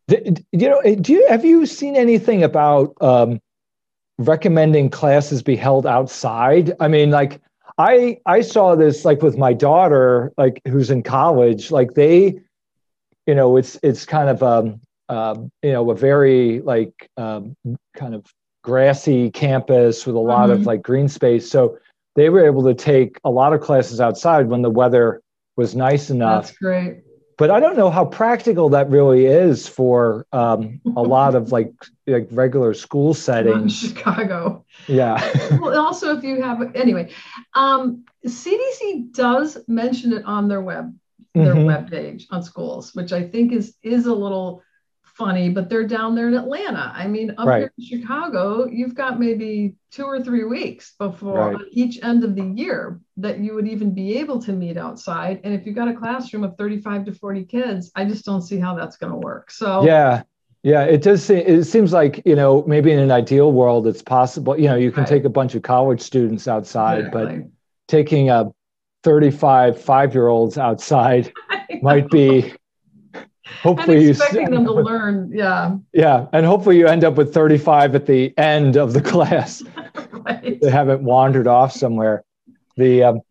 the, 0.07 0.43
you 0.51 0.69
know, 0.69 0.81
do 0.95 1.13
you 1.13 1.27
have 1.27 1.43
you 1.43 1.65
seen 1.65 1.95
anything 1.95 2.43
about 2.43 2.93
um, 3.01 3.39
recommending 4.19 4.91
classes 4.91 5.41
be 5.41 5.55
held 5.55 5.87
outside? 5.87 6.73
I 6.79 6.87
mean, 6.87 7.09
like 7.09 7.41
I 7.79 8.19
I 8.27 8.41
saw 8.41 8.75
this 8.75 9.03
like 9.03 9.23
with 9.23 9.39
my 9.39 9.53
daughter, 9.53 10.31
like 10.37 10.61
who's 10.67 10.91
in 10.91 11.01
college, 11.01 11.71
like 11.71 11.95
they, 11.95 12.39
you 13.25 13.33
know, 13.33 13.57
it's 13.57 13.79
it's 13.81 14.05
kind 14.05 14.29
of 14.29 14.43
um 14.43 14.79
um, 15.09 15.51
you 15.63 15.73
know, 15.73 15.89
a 15.91 15.95
very 15.95 16.61
like 16.61 17.09
um, 17.17 17.57
kind 17.95 18.15
of 18.15 18.25
grassy 18.63 19.29
campus 19.31 20.05
with 20.05 20.15
a 20.15 20.19
lot 20.19 20.49
mm-hmm. 20.49 20.61
of 20.61 20.65
like 20.67 20.81
green 20.81 21.07
space. 21.07 21.49
So 21.49 21.77
they 22.15 22.29
were 22.29 22.45
able 22.45 22.63
to 22.63 22.73
take 22.73 23.17
a 23.23 23.29
lot 23.29 23.53
of 23.53 23.61
classes 23.61 24.01
outside 24.01 24.47
when 24.47 24.61
the 24.61 24.69
weather 24.69 25.21
was 25.55 25.75
nice 25.75 26.09
enough. 26.09 26.47
That's 26.47 26.57
great. 26.57 27.03
But 27.37 27.49
I 27.49 27.59
don't 27.59 27.75
know 27.75 27.89
how 27.89 28.05
practical 28.05 28.69
that 28.69 28.89
really 28.89 29.25
is 29.25 29.67
for 29.67 30.27
um, 30.31 30.79
a 30.95 31.01
lot 31.01 31.33
of 31.33 31.51
like 31.51 31.73
like 32.05 32.27
regular 32.29 32.73
school 32.75 33.13
settings. 33.27 33.83
in 33.83 33.89
Chicago. 33.89 34.63
Yeah. 34.87 35.17
well, 35.59 35.79
also 35.79 36.15
if 36.15 36.23
you 36.23 36.41
have 36.41 36.75
anyway, 36.75 37.11
um, 37.55 38.05
CDC 38.27 39.13
does 39.13 39.57
mention 39.67 40.13
it 40.13 40.23
on 40.25 40.47
their 40.47 40.61
web 40.61 40.93
their 41.33 41.55
mm-hmm. 41.55 41.65
web 41.65 41.89
page 41.89 42.27
on 42.29 42.43
schools, 42.43 42.93
which 42.93 43.11
I 43.11 43.27
think 43.27 43.53
is 43.53 43.75
is 43.81 44.05
a 44.05 44.13
little 44.13 44.61
funny, 45.15 45.49
but 45.49 45.69
they're 45.69 45.87
down 45.87 46.15
there 46.15 46.27
in 46.27 46.33
Atlanta. 46.33 46.91
I 46.95 47.07
mean, 47.07 47.33
up 47.37 47.47
right. 47.47 47.59
here 47.59 47.73
in 47.77 48.01
Chicago, 48.01 48.67
you've 48.67 48.95
got 48.95 49.19
maybe 49.19 49.75
two 49.91 50.05
or 50.05 50.21
three 50.23 50.43
weeks 50.43 50.93
before 50.97 51.51
right. 51.51 51.65
each 51.71 51.99
end 52.03 52.23
of 52.23 52.35
the 52.35 52.43
year 52.43 52.99
that 53.17 53.39
you 53.39 53.53
would 53.53 53.67
even 53.67 53.93
be 53.93 54.17
able 54.17 54.41
to 54.41 54.53
meet 54.53 54.77
outside. 54.77 55.41
And 55.43 55.53
if 55.53 55.65
you've 55.65 55.75
got 55.75 55.87
a 55.87 55.93
classroom 55.93 56.43
of 56.43 56.55
35 56.57 57.05
to 57.05 57.13
40 57.13 57.45
kids, 57.45 57.91
I 57.95 58.05
just 58.05 58.25
don't 58.25 58.41
see 58.41 58.59
how 58.59 58.75
that's 58.75 58.97
going 58.97 59.11
to 59.11 59.17
work. 59.17 59.51
So, 59.51 59.85
yeah. 59.85 60.23
Yeah, 60.63 60.83
it 60.83 61.01
does. 61.01 61.23
Seem, 61.25 61.39
it 61.39 61.63
seems 61.63 61.91
like 61.91 62.21
you 62.23 62.35
know 62.35 62.63
maybe 62.67 62.91
in 62.91 62.99
an 62.99 63.09
ideal 63.09 63.51
world 63.51 63.87
it's 63.87 64.03
possible. 64.03 64.59
You 64.59 64.67
know, 64.67 64.75
you 64.75 64.91
can 64.91 65.01
right. 65.01 65.09
take 65.09 65.23
a 65.23 65.29
bunch 65.29 65.55
of 65.55 65.63
college 65.63 66.01
students 66.01 66.47
outside, 66.47 67.05
exactly. 67.05 67.37
but 67.39 67.47
taking 67.87 68.29
a 68.29 68.51
35 69.03 69.81
five 69.81 70.13
year 70.13 70.27
olds 70.27 70.59
outside 70.59 71.33
might 71.81 72.09
be 72.11 72.53
hopefully 73.61 73.97
and 73.97 74.09
expecting 74.09 74.41
you 74.41 74.49
them 74.49 74.65
to 74.65 74.71
learn 74.89 75.31
yeah. 75.33 75.75
Yeah 75.93 76.27
and 76.33 76.45
hopefully 76.45 76.77
you 76.77 76.87
end 76.87 77.03
up 77.03 77.15
with 77.15 77.33
35 77.33 77.95
at 77.95 78.05
the 78.05 78.37
end 78.37 78.77
of 78.77 78.93
the 78.93 79.01
class. 79.11 79.63
Right. 80.23 80.61
they 80.61 80.69
haven't 80.69 81.01
wandered 81.01 81.47
off 81.47 81.71
somewhere. 81.71 82.23
The 82.77 83.03
um, 83.03 83.21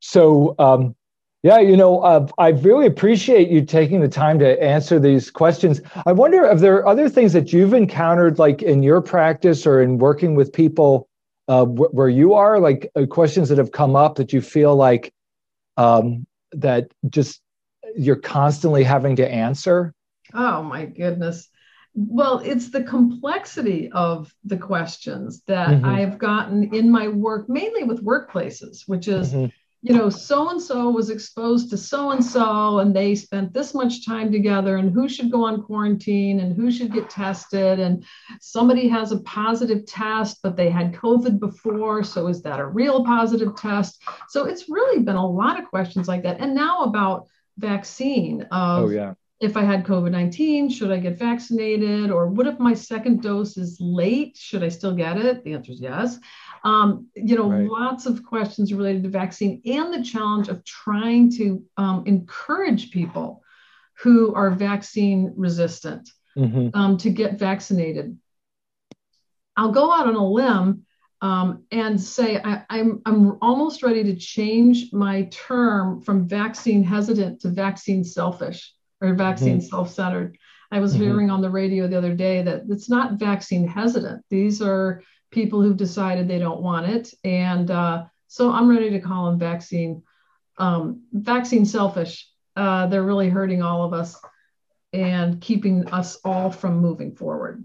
so 0.00 0.54
um, 0.58 0.94
yeah 1.42 1.58
you 1.58 1.76
know 1.76 2.00
uh, 2.00 2.26
i 2.38 2.48
really 2.48 2.86
appreciate 2.86 3.50
you 3.50 3.62
taking 3.62 4.00
the 4.00 4.08
time 4.08 4.38
to 4.38 4.62
answer 4.62 4.98
these 4.98 5.30
questions. 5.30 5.82
I 6.06 6.12
wonder 6.12 6.44
if 6.44 6.60
there 6.60 6.76
are 6.76 6.86
other 6.86 7.10
things 7.10 7.34
that 7.34 7.52
you've 7.52 7.74
encountered 7.74 8.38
like 8.38 8.62
in 8.62 8.82
your 8.82 9.02
practice 9.02 9.66
or 9.66 9.82
in 9.82 9.98
working 9.98 10.34
with 10.34 10.52
people 10.52 11.08
uh, 11.48 11.64
wh- 11.64 11.92
where 11.94 12.08
you 12.08 12.34
are? 12.34 12.60
Like 12.60 12.90
uh, 12.94 13.06
questions 13.06 13.48
that 13.48 13.58
have 13.58 13.72
come 13.72 13.96
up 13.96 14.16
that 14.16 14.32
you 14.32 14.40
feel 14.40 14.76
like 14.76 15.12
um, 15.76 16.26
that 16.52 16.90
just 17.08 17.40
you're 17.96 18.16
constantly 18.16 18.84
having 18.84 19.16
to 19.16 19.30
answer? 19.30 19.94
Oh 20.34 20.62
my 20.62 20.84
goodness. 20.84 21.48
Well, 21.94 22.38
it's 22.40 22.70
the 22.70 22.84
complexity 22.84 23.90
of 23.90 24.32
the 24.44 24.58
questions 24.58 25.42
that 25.46 25.68
mm-hmm. 25.70 25.84
I've 25.84 26.18
gotten 26.18 26.74
in 26.74 26.90
my 26.90 27.08
work, 27.08 27.48
mainly 27.48 27.82
with 27.82 28.04
workplaces, 28.04 28.82
which 28.86 29.08
is, 29.08 29.32
mm-hmm. 29.32 29.46
you 29.82 29.96
know, 29.96 30.08
so 30.08 30.50
and 30.50 30.62
so 30.62 30.90
was 30.90 31.10
exposed 31.10 31.70
to 31.70 31.76
so 31.76 32.10
and 32.10 32.24
so, 32.24 32.78
and 32.78 32.94
they 32.94 33.16
spent 33.16 33.52
this 33.52 33.74
much 33.74 34.06
time 34.06 34.30
together, 34.30 34.76
and 34.76 34.92
who 34.92 35.08
should 35.08 35.32
go 35.32 35.44
on 35.44 35.62
quarantine 35.62 36.38
and 36.38 36.54
who 36.54 36.70
should 36.70 36.92
get 36.92 37.10
tested. 37.10 37.80
And 37.80 38.04
somebody 38.40 38.86
has 38.88 39.10
a 39.10 39.20
positive 39.20 39.84
test, 39.86 40.38
but 40.42 40.56
they 40.56 40.70
had 40.70 40.92
COVID 40.92 41.40
before. 41.40 42.04
So 42.04 42.28
is 42.28 42.42
that 42.42 42.60
a 42.60 42.66
real 42.66 43.04
positive 43.04 43.56
test? 43.56 44.00
So 44.28 44.44
it's 44.44 44.68
really 44.68 45.02
been 45.02 45.16
a 45.16 45.26
lot 45.26 45.58
of 45.58 45.68
questions 45.68 46.06
like 46.06 46.22
that. 46.22 46.38
And 46.38 46.54
now 46.54 46.84
about 46.84 47.26
vaccine 47.58 48.42
of 48.50 48.84
oh, 48.84 48.88
yeah. 48.88 49.14
if 49.40 49.56
I 49.56 49.62
had 49.62 49.84
COVID 49.84 50.10
19, 50.10 50.70
should 50.70 50.90
I 50.90 50.98
get 50.98 51.18
vaccinated? 51.18 52.10
Or 52.10 52.28
what 52.28 52.46
if 52.46 52.58
my 52.58 52.74
second 52.74 53.22
dose 53.22 53.56
is 53.56 53.78
late? 53.80 54.36
Should 54.36 54.62
I 54.62 54.68
still 54.68 54.94
get 54.94 55.18
it? 55.18 55.44
The 55.44 55.54
answer 55.54 55.72
is 55.72 55.80
yes. 55.80 56.18
Um, 56.64 57.08
you 57.14 57.36
know, 57.36 57.50
right. 57.50 57.68
lots 57.68 58.06
of 58.06 58.24
questions 58.24 58.72
related 58.72 59.02
to 59.04 59.08
vaccine 59.08 59.62
and 59.64 59.92
the 59.92 60.02
challenge 60.02 60.48
of 60.48 60.64
trying 60.64 61.30
to 61.32 61.64
um, 61.76 62.04
encourage 62.06 62.90
people 62.90 63.42
who 64.02 64.34
are 64.34 64.50
vaccine 64.50 65.34
resistant 65.36 66.08
mm-hmm. 66.36 66.68
um, 66.74 66.96
to 66.98 67.10
get 67.10 67.38
vaccinated. 67.38 68.16
I'll 69.56 69.72
go 69.72 69.92
out 69.92 70.06
on 70.06 70.14
a 70.14 70.24
limb 70.24 70.86
um, 71.20 71.64
and 71.72 72.00
say 72.00 72.40
I, 72.42 72.64
am 72.70 73.02
I'm, 73.06 73.30
I'm 73.30 73.38
almost 73.42 73.82
ready 73.82 74.04
to 74.04 74.16
change 74.16 74.92
my 74.92 75.24
term 75.30 76.00
from 76.00 76.28
vaccine 76.28 76.84
hesitant 76.84 77.40
to 77.40 77.48
vaccine 77.48 78.04
selfish 78.04 78.72
or 79.00 79.14
vaccine 79.14 79.58
mm-hmm. 79.58 79.66
self-centered. 79.66 80.38
I 80.70 80.80
was 80.80 80.94
mm-hmm. 80.94 81.02
hearing 81.02 81.30
on 81.30 81.40
the 81.40 81.50
radio 81.50 81.88
the 81.88 81.98
other 81.98 82.14
day 82.14 82.42
that 82.42 82.64
it's 82.68 82.88
not 82.88 83.14
vaccine 83.14 83.66
hesitant. 83.66 84.24
These 84.30 84.62
are 84.62 85.02
people 85.30 85.62
who've 85.62 85.76
decided 85.76 86.28
they 86.28 86.38
don't 86.38 86.62
want 86.62 86.86
it, 86.86 87.12
and 87.24 87.70
uh, 87.70 88.04
so 88.28 88.52
I'm 88.52 88.68
ready 88.68 88.90
to 88.90 89.00
call 89.00 89.26
them 89.26 89.38
vaccine 89.38 90.02
um, 90.58 91.02
vaccine 91.12 91.64
selfish. 91.64 92.28
Uh, 92.56 92.86
they're 92.88 93.04
really 93.04 93.28
hurting 93.28 93.62
all 93.62 93.84
of 93.84 93.92
us 93.92 94.16
and 94.92 95.40
keeping 95.40 95.86
us 95.88 96.18
all 96.24 96.50
from 96.50 96.78
moving 96.78 97.14
forward. 97.14 97.64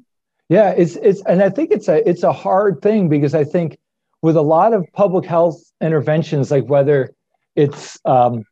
Yeah, 0.50 0.72
it's 0.72 0.96
it's 0.98 1.22
and 1.26 1.42
I 1.42 1.50
think 1.50 1.72
it's 1.72 1.88
a 1.88 2.08
it's 2.08 2.24
a 2.24 2.34
hard 2.34 2.82
thing 2.82 3.10
because 3.10 3.34
I 3.34 3.44
think 3.44 3.78
with 4.22 4.36
a 4.36 4.42
lot 4.42 4.74
of 4.74 4.86
public 4.94 5.26
health 5.26 5.62
interventions, 5.82 6.52
like 6.52 6.66
whether 6.66 7.14
it's 7.56 8.00
um, 8.06 8.44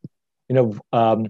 you 0.49 0.55
know 0.55 0.79
um, 0.93 1.27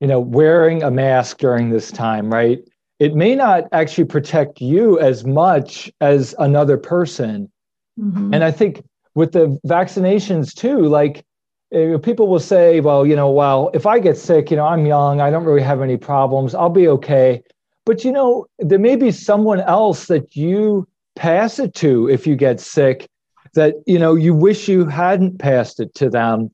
you 0.00 0.06
know 0.06 0.20
wearing 0.20 0.82
a 0.82 0.90
mask 0.90 1.38
during 1.38 1.70
this 1.70 1.90
time, 1.90 2.32
right? 2.32 2.60
It 2.98 3.14
may 3.14 3.34
not 3.34 3.64
actually 3.72 4.04
protect 4.04 4.60
you 4.60 5.00
as 5.00 5.24
much 5.24 5.90
as 6.00 6.34
another 6.38 6.76
person, 6.76 7.50
mm-hmm. 7.98 8.34
and 8.34 8.44
I 8.44 8.50
think 8.50 8.84
with 9.14 9.32
the 9.32 9.58
vaccinations 9.66 10.54
too, 10.54 10.86
like 10.86 11.24
people 11.70 12.28
will 12.28 12.40
say, 12.40 12.80
well, 12.80 13.06
you 13.06 13.14
know, 13.14 13.30
well, 13.30 13.70
if 13.74 13.86
I 13.86 13.98
get 13.98 14.16
sick, 14.16 14.50
you 14.50 14.56
know, 14.56 14.66
I'm 14.66 14.86
young, 14.86 15.20
I 15.20 15.30
don't 15.30 15.44
really 15.44 15.62
have 15.62 15.82
any 15.82 15.96
problems, 15.96 16.54
I'll 16.54 16.68
be 16.68 16.88
okay. 16.88 17.42
But 17.86 18.04
you 18.04 18.12
know, 18.12 18.46
there 18.58 18.78
may 18.78 18.96
be 18.96 19.10
someone 19.10 19.60
else 19.60 20.06
that 20.06 20.36
you 20.36 20.86
pass 21.16 21.58
it 21.58 21.74
to 21.74 22.08
if 22.08 22.26
you 22.26 22.36
get 22.36 22.60
sick 22.60 23.08
that 23.54 23.74
you 23.86 23.98
know 23.98 24.14
you 24.14 24.34
wish 24.34 24.68
you 24.68 24.86
hadn't 24.86 25.38
passed 25.38 25.80
it 25.80 25.94
to 25.94 26.10
them. 26.10 26.50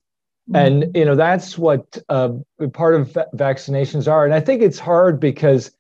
Mm-hmm. 0.48 0.56
and 0.56 0.96
you 0.96 1.04
know 1.04 1.16
that's 1.16 1.58
what 1.58 1.98
uh, 2.08 2.30
part 2.72 2.94
of 2.94 3.12
va- 3.12 3.26
vaccinations 3.34 4.06
are. 4.06 4.24
And 4.24 4.32
i 4.32 4.38
think 4.38 4.62
it's 4.62 4.78
hard 4.78 5.18
because 5.18 5.72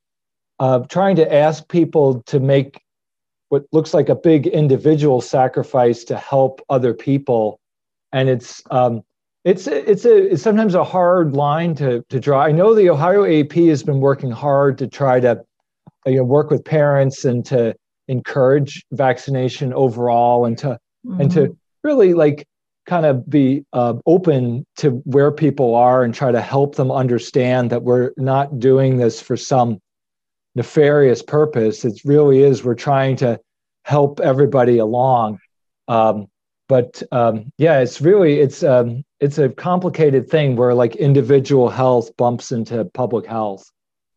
uh, 0.58 0.80
trying 0.88 1.16
to 1.16 1.34
ask 1.34 1.68
people 1.68 2.22
to 2.22 2.40
make 2.40 2.82
what 3.48 3.64
looks 3.72 3.94
like 3.94 4.08
a 4.08 4.14
big 4.14 4.46
individual 4.46 5.20
sacrifice 5.20 6.04
to 6.04 6.16
help 6.16 6.60
other 6.68 6.94
people. 6.94 7.60
And 8.12 8.28
it's 8.28 8.62
um, 8.70 9.02
it's 9.46 9.68
it's 9.68 10.04
a 10.04 10.32
it's 10.32 10.42
sometimes 10.42 10.74
a 10.74 10.82
hard 10.82 11.34
line 11.34 11.72
to 11.72 12.04
to 12.08 12.18
draw 12.18 12.42
i 12.42 12.50
know 12.50 12.74
the 12.74 12.90
ohio 12.90 13.22
AAP 13.22 13.68
has 13.68 13.82
been 13.82 14.00
working 14.00 14.30
hard 14.30 14.76
to 14.76 14.88
try 14.88 15.20
to 15.20 15.40
you 16.04 16.16
know 16.16 16.24
work 16.24 16.50
with 16.50 16.64
parents 16.64 17.24
and 17.24 17.46
to 17.46 17.72
encourage 18.08 18.84
vaccination 18.90 19.72
overall 19.72 20.46
and 20.46 20.58
to 20.58 20.78
mm-hmm. 21.06 21.20
and 21.20 21.30
to 21.30 21.40
mm-hmm. 21.42 21.52
really 21.84 22.12
like 22.12 22.44
kind 22.86 23.06
of 23.06 23.28
be 23.30 23.64
uh, 23.72 23.94
open 24.06 24.64
to 24.76 24.90
where 25.04 25.30
people 25.30 25.74
are 25.74 26.02
and 26.02 26.14
try 26.14 26.30
to 26.30 26.40
help 26.40 26.76
them 26.76 26.90
understand 26.90 27.70
that 27.70 27.82
we're 27.82 28.12
not 28.16 28.58
doing 28.60 28.96
this 28.96 29.20
for 29.20 29.36
some 29.36 29.80
nefarious 30.54 31.20
purpose. 31.20 31.84
It 31.84 32.00
really 32.04 32.42
is 32.44 32.62
we're 32.62 32.76
trying 32.76 33.16
to 33.16 33.40
help 33.84 34.20
everybody 34.20 34.78
along. 34.78 35.40
Um, 35.88 36.28
but 36.68 37.02
um, 37.10 37.52
yeah, 37.58 37.80
it's 37.80 38.00
really 38.00 38.38
it's 38.38 38.62
um, 38.62 39.04
it's 39.20 39.38
a 39.38 39.48
complicated 39.48 40.28
thing 40.28 40.56
where 40.56 40.74
like 40.74 40.96
individual 40.96 41.68
health 41.68 42.16
bumps 42.16 42.52
into 42.52 42.84
public 42.86 43.26
health. 43.26 43.70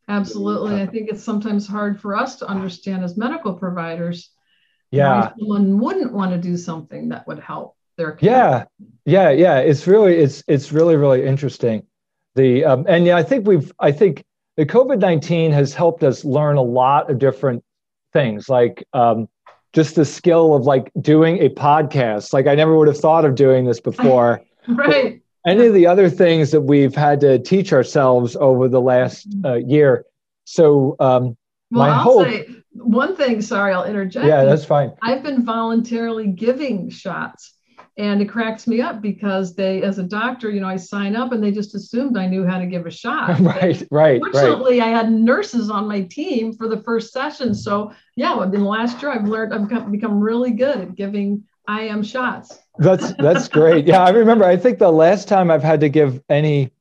Absolutely, 0.08 0.82
I 0.82 0.88
think 0.88 1.10
it's 1.10 1.24
sometimes 1.24 1.68
hard 1.68 2.02
for 2.02 2.16
us 2.16 2.38
to 2.38 2.48
understand 2.48 3.04
as 3.04 3.16
medical 3.16 3.54
providers 3.54 4.32
yeah. 4.92 5.32
someone 5.38 5.80
wouldn't 5.80 6.12
want 6.12 6.32
to 6.32 6.38
do 6.38 6.58
something 6.58 7.10
that 7.10 7.28
would 7.28 7.40
help 7.40 7.76
their 7.98 8.18
yeah. 8.22 8.66
Yeah 9.06 9.30
yeah. 9.30 9.60
It's 9.60 9.88
really 9.88 10.16
it's 10.16 10.44
it's 10.48 10.72
really 10.72 10.96
really 10.96 11.26
interesting. 11.26 11.84
The 12.36 12.64
um, 12.64 12.86
and 12.88 13.06
yeah 13.06 13.18
i 13.18 13.24
think 13.24 13.48
we've 13.48 13.72
i 13.80 13.92
think 13.92 14.24
the 14.56 14.66
covid-19 14.66 15.52
has 15.52 15.74
helped 15.74 16.04
us 16.04 16.24
learn 16.24 16.58
a 16.58 16.62
lot 16.62 17.10
of 17.10 17.18
different 17.18 17.64
things 18.14 18.48
like 18.48 18.86
um, 18.94 19.28
just 19.74 19.96
the 19.96 20.06
skill 20.06 20.54
of 20.54 20.64
like 20.64 20.92
doing 21.02 21.40
a 21.40 21.50
podcast. 21.50 22.32
Like 22.32 22.48
i 22.48 22.56
never 22.56 22.78
would 22.78 22.88
have 22.88 22.98
thought 22.98 23.26
of 23.26 23.36
doing 23.36 23.66
this 23.66 23.80
before 23.80 24.42
right 24.68 25.22
any 25.48 25.66
of 25.66 25.74
the 25.74 25.88
other 25.88 26.10
things 26.10 26.52
that 26.52 26.62
we've 26.62 26.96
had 26.96 27.20
to 27.22 27.40
teach 27.40 27.72
ourselves 27.72 28.36
over 28.36 28.68
the 28.68 28.82
last 28.82 29.28
uh, 29.46 29.56
year 29.56 30.06
so 30.44 30.96
um, 31.00 31.38
well, 31.72 31.88
my 31.88 31.90
I'll 31.90 32.02
hope 32.02 32.28
say, 32.28 32.60
one 32.74 33.16
thing, 33.16 33.42
sorry, 33.42 33.74
I'll 33.74 33.84
interject. 33.84 34.26
Yeah, 34.26 34.44
that's 34.46 34.66
fine. 34.66 34.94
I've 35.02 35.24
been 35.24 35.46
voluntarily 35.46 36.28
giving 36.28 36.90
shots. 36.90 37.54
And 37.98 38.22
it 38.22 38.30
cracks 38.30 38.66
me 38.66 38.80
up 38.80 39.02
because 39.02 39.56
they, 39.56 39.82
as 39.82 40.00
a 40.00 40.04
doctor, 40.04 40.50
you 40.50 40.62
know, 40.62 40.70
I 40.70 40.78
sign 40.78 41.18
up 41.18 41.34
and 41.34 41.44
they 41.44 41.52
just 41.52 41.76
assumed 41.76 42.18
I 42.18 42.28
knew 42.28 42.46
how 42.46 42.58
to 42.58 42.66
give 42.66 42.86
a 42.86 42.92
shot. 42.92 43.38
right, 43.42 43.86
right. 43.92 44.22
Fortunately, 44.22 44.80
right. 44.80 44.88
I 44.88 44.90
had 44.90 45.12
nurses 45.12 45.70
on 45.70 45.86
my 45.86 46.04
team 46.04 46.54
for 46.54 46.70
the 46.70 46.82
first 46.84 47.12
session. 47.12 47.54
So, 47.54 47.92
yeah, 48.16 48.42
in 48.42 48.52
the 48.52 48.60
last 48.60 49.02
year, 49.02 49.12
I've 49.12 49.28
learned, 49.28 49.54
I've 49.54 49.92
become 49.92 50.20
really 50.22 50.52
good 50.52 50.78
at 50.78 50.96
giving 50.96 51.44
IM 51.68 52.04
shots. 52.04 52.58
That's 52.80 53.14
that's 53.14 53.48
great. 53.48 53.86
Yeah, 53.86 54.04
I 54.04 54.10
remember. 54.10 54.46
I 54.46 54.58
think 54.58 54.80
the 54.80 54.92
last 54.92 55.28
time 55.28 55.52
I've 55.52 55.64
had 55.64 55.82
to 55.82 55.90
give 55.90 56.22
any 56.30 56.72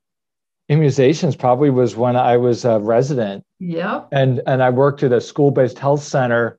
immunizations 0.70 1.36
probably 1.36 1.70
was 1.70 1.96
when 1.96 2.16
I 2.16 2.36
was 2.36 2.64
a 2.64 2.78
resident. 2.78 3.44
Yeah. 3.58 4.04
And 4.12 4.40
and 4.46 4.62
I 4.62 4.70
worked 4.70 5.02
at 5.02 5.12
a 5.12 5.20
school-based 5.20 5.78
health 5.78 6.02
center. 6.02 6.58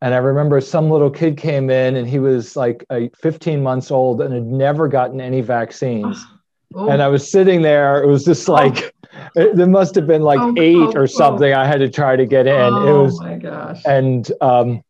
And 0.00 0.14
I 0.14 0.16
remember 0.16 0.60
some 0.60 0.90
little 0.90 1.10
kid 1.10 1.36
came 1.36 1.70
in 1.70 1.94
and 1.94 2.08
he 2.08 2.18
was 2.18 2.56
like 2.56 2.84
a 2.90 3.08
15 3.20 3.62
months 3.62 3.92
old 3.92 4.20
and 4.20 4.34
had 4.34 4.46
never 4.46 4.88
gotten 4.88 5.20
any 5.20 5.40
vaccines. 5.40 6.22
Oh. 6.74 6.88
And 6.88 7.02
I 7.02 7.08
was 7.08 7.30
sitting 7.30 7.60
there. 7.60 8.02
It 8.02 8.06
was 8.06 8.24
just 8.24 8.48
oh. 8.48 8.54
like 8.54 8.94
oh. 9.14 9.28
it, 9.36 9.56
there 9.56 9.66
must 9.66 9.94
have 9.94 10.06
been 10.06 10.22
like 10.22 10.40
oh, 10.40 10.54
eight 10.56 10.78
oh, 10.78 10.92
or 10.94 11.06
something. 11.06 11.52
I 11.52 11.66
had 11.66 11.80
to 11.80 11.90
try 11.90 12.16
to 12.16 12.24
get 12.24 12.46
in. 12.46 12.54
it 12.54 12.92
was 12.92 13.20
my 13.20 13.36
gosh. 13.36 13.82
And 13.84 14.32
um, 14.40 14.82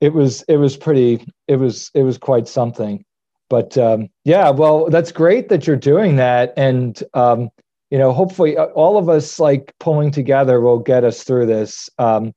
it 0.00 0.14
was 0.14 0.40
it 0.48 0.56
was 0.56 0.78
pretty. 0.78 1.22
It 1.46 1.56
was 1.56 1.90
it 1.92 2.02
was 2.02 2.16
quite 2.16 2.48
something. 2.48 3.04
But 3.50 3.78
um, 3.78 4.08
yeah, 4.24 4.50
well, 4.50 4.90
that's 4.90 5.12
great 5.12 5.48
that 5.48 5.66
you're 5.66 5.76
doing 5.76 6.16
that. 6.16 6.52
And 6.56 7.02
um, 7.14 7.48
you 7.90 7.98
know, 7.98 8.12
hopefully 8.12 8.56
uh, 8.56 8.66
all 8.66 8.98
of 8.98 9.08
us 9.08 9.40
like 9.40 9.72
pulling 9.80 10.10
together 10.10 10.60
will 10.60 10.78
get 10.78 11.04
us 11.04 11.24
through 11.24 11.46
this. 11.46 11.88
Um, 11.98 12.32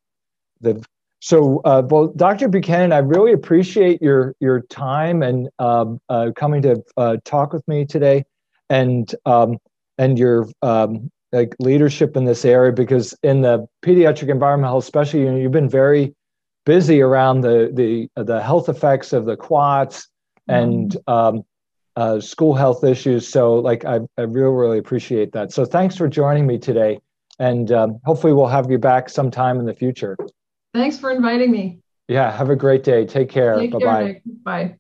the 0.62 0.84
so, 1.24 1.62
uh, 1.66 1.84
well, 1.88 2.08
Dr. 2.08 2.48
Buchanan, 2.48 2.92
I 2.92 2.98
really 2.98 3.32
appreciate 3.32 4.02
your 4.02 4.36
your 4.40 4.62
time 4.62 5.22
and 5.22 5.50
um, 5.60 6.00
uh, 6.10 6.32
coming 6.36 6.64
to 6.64 6.84
uh, 6.98 7.18
talk 7.26 7.54
with 7.54 7.68
me 7.68 7.86
today, 7.86 8.26
and 8.70 9.14
um, 9.26 9.58
and 10.00 10.18
your 10.18 10.48
um, 10.64 11.12
like 11.32 11.56
leadership 11.60 12.18
in 12.18 12.26
this 12.26 12.44
area 12.44 12.72
because 12.72 13.16
in 13.22 13.42
the 13.42 13.68
pediatric 13.84 14.30
environmental 14.30 14.76
health, 14.76 14.84
especially, 14.84 15.22
you 15.22 15.32
know, 15.32 15.38
you've 15.38 15.52
been 15.52 15.70
very 15.70 16.16
busy 16.66 17.02
around 17.02 17.42
the 17.42 17.70
the 17.72 18.10
the 18.22 18.42
health 18.42 18.68
effects 18.68 19.14
of 19.14 19.26
the 19.26 19.38
QATs 19.38 20.08
and 20.52 20.92
mm-hmm. 20.92 21.38
um, 21.38 21.44
uh, 21.96 22.20
school 22.20 22.54
health 22.54 22.84
issues. 22.84 23.28
So, 23.28 23.56
like, 23.56 23.86
I, 23.86 24.00
I 24.18 24.22
really, 24.22 24.54
really 24.54 24.78
appreciate 24.78 25.32
that. 25.34 25.52
So, 25.52 25.66
thanks 25.66 25.96
for 25.96 26.08
joining 26.08 26.48
me 26.48 26.58
today. 26.58 27.00
And 27.40 27.72
um, 27.72 28.00
hopefully, 28.06 28.34
we'll 28.34 28.48
have 28.48 28.70
you 28.70 28.78
back 28.78 29.10
sometime 29.10 29.60
in 29.60 29.66
the 29.66 29.74
future. 29.74 30.16
Thanks 30.74 31.00
for 31.00 31.12
inviting 31.12 31.52
me. 31.52 31.80
Yeah, 32.08 32.32
have 32.32 32.50
a 32.50 32.56
great 32.56 32.84
day. 32.84 33.06
Take 33.06 33.30
care. 33.30 33.56
Take 33.56 33.72
Bye-bye. 33.72 34.04
Care, 34.04 34.22
Bye. 34.44 34.76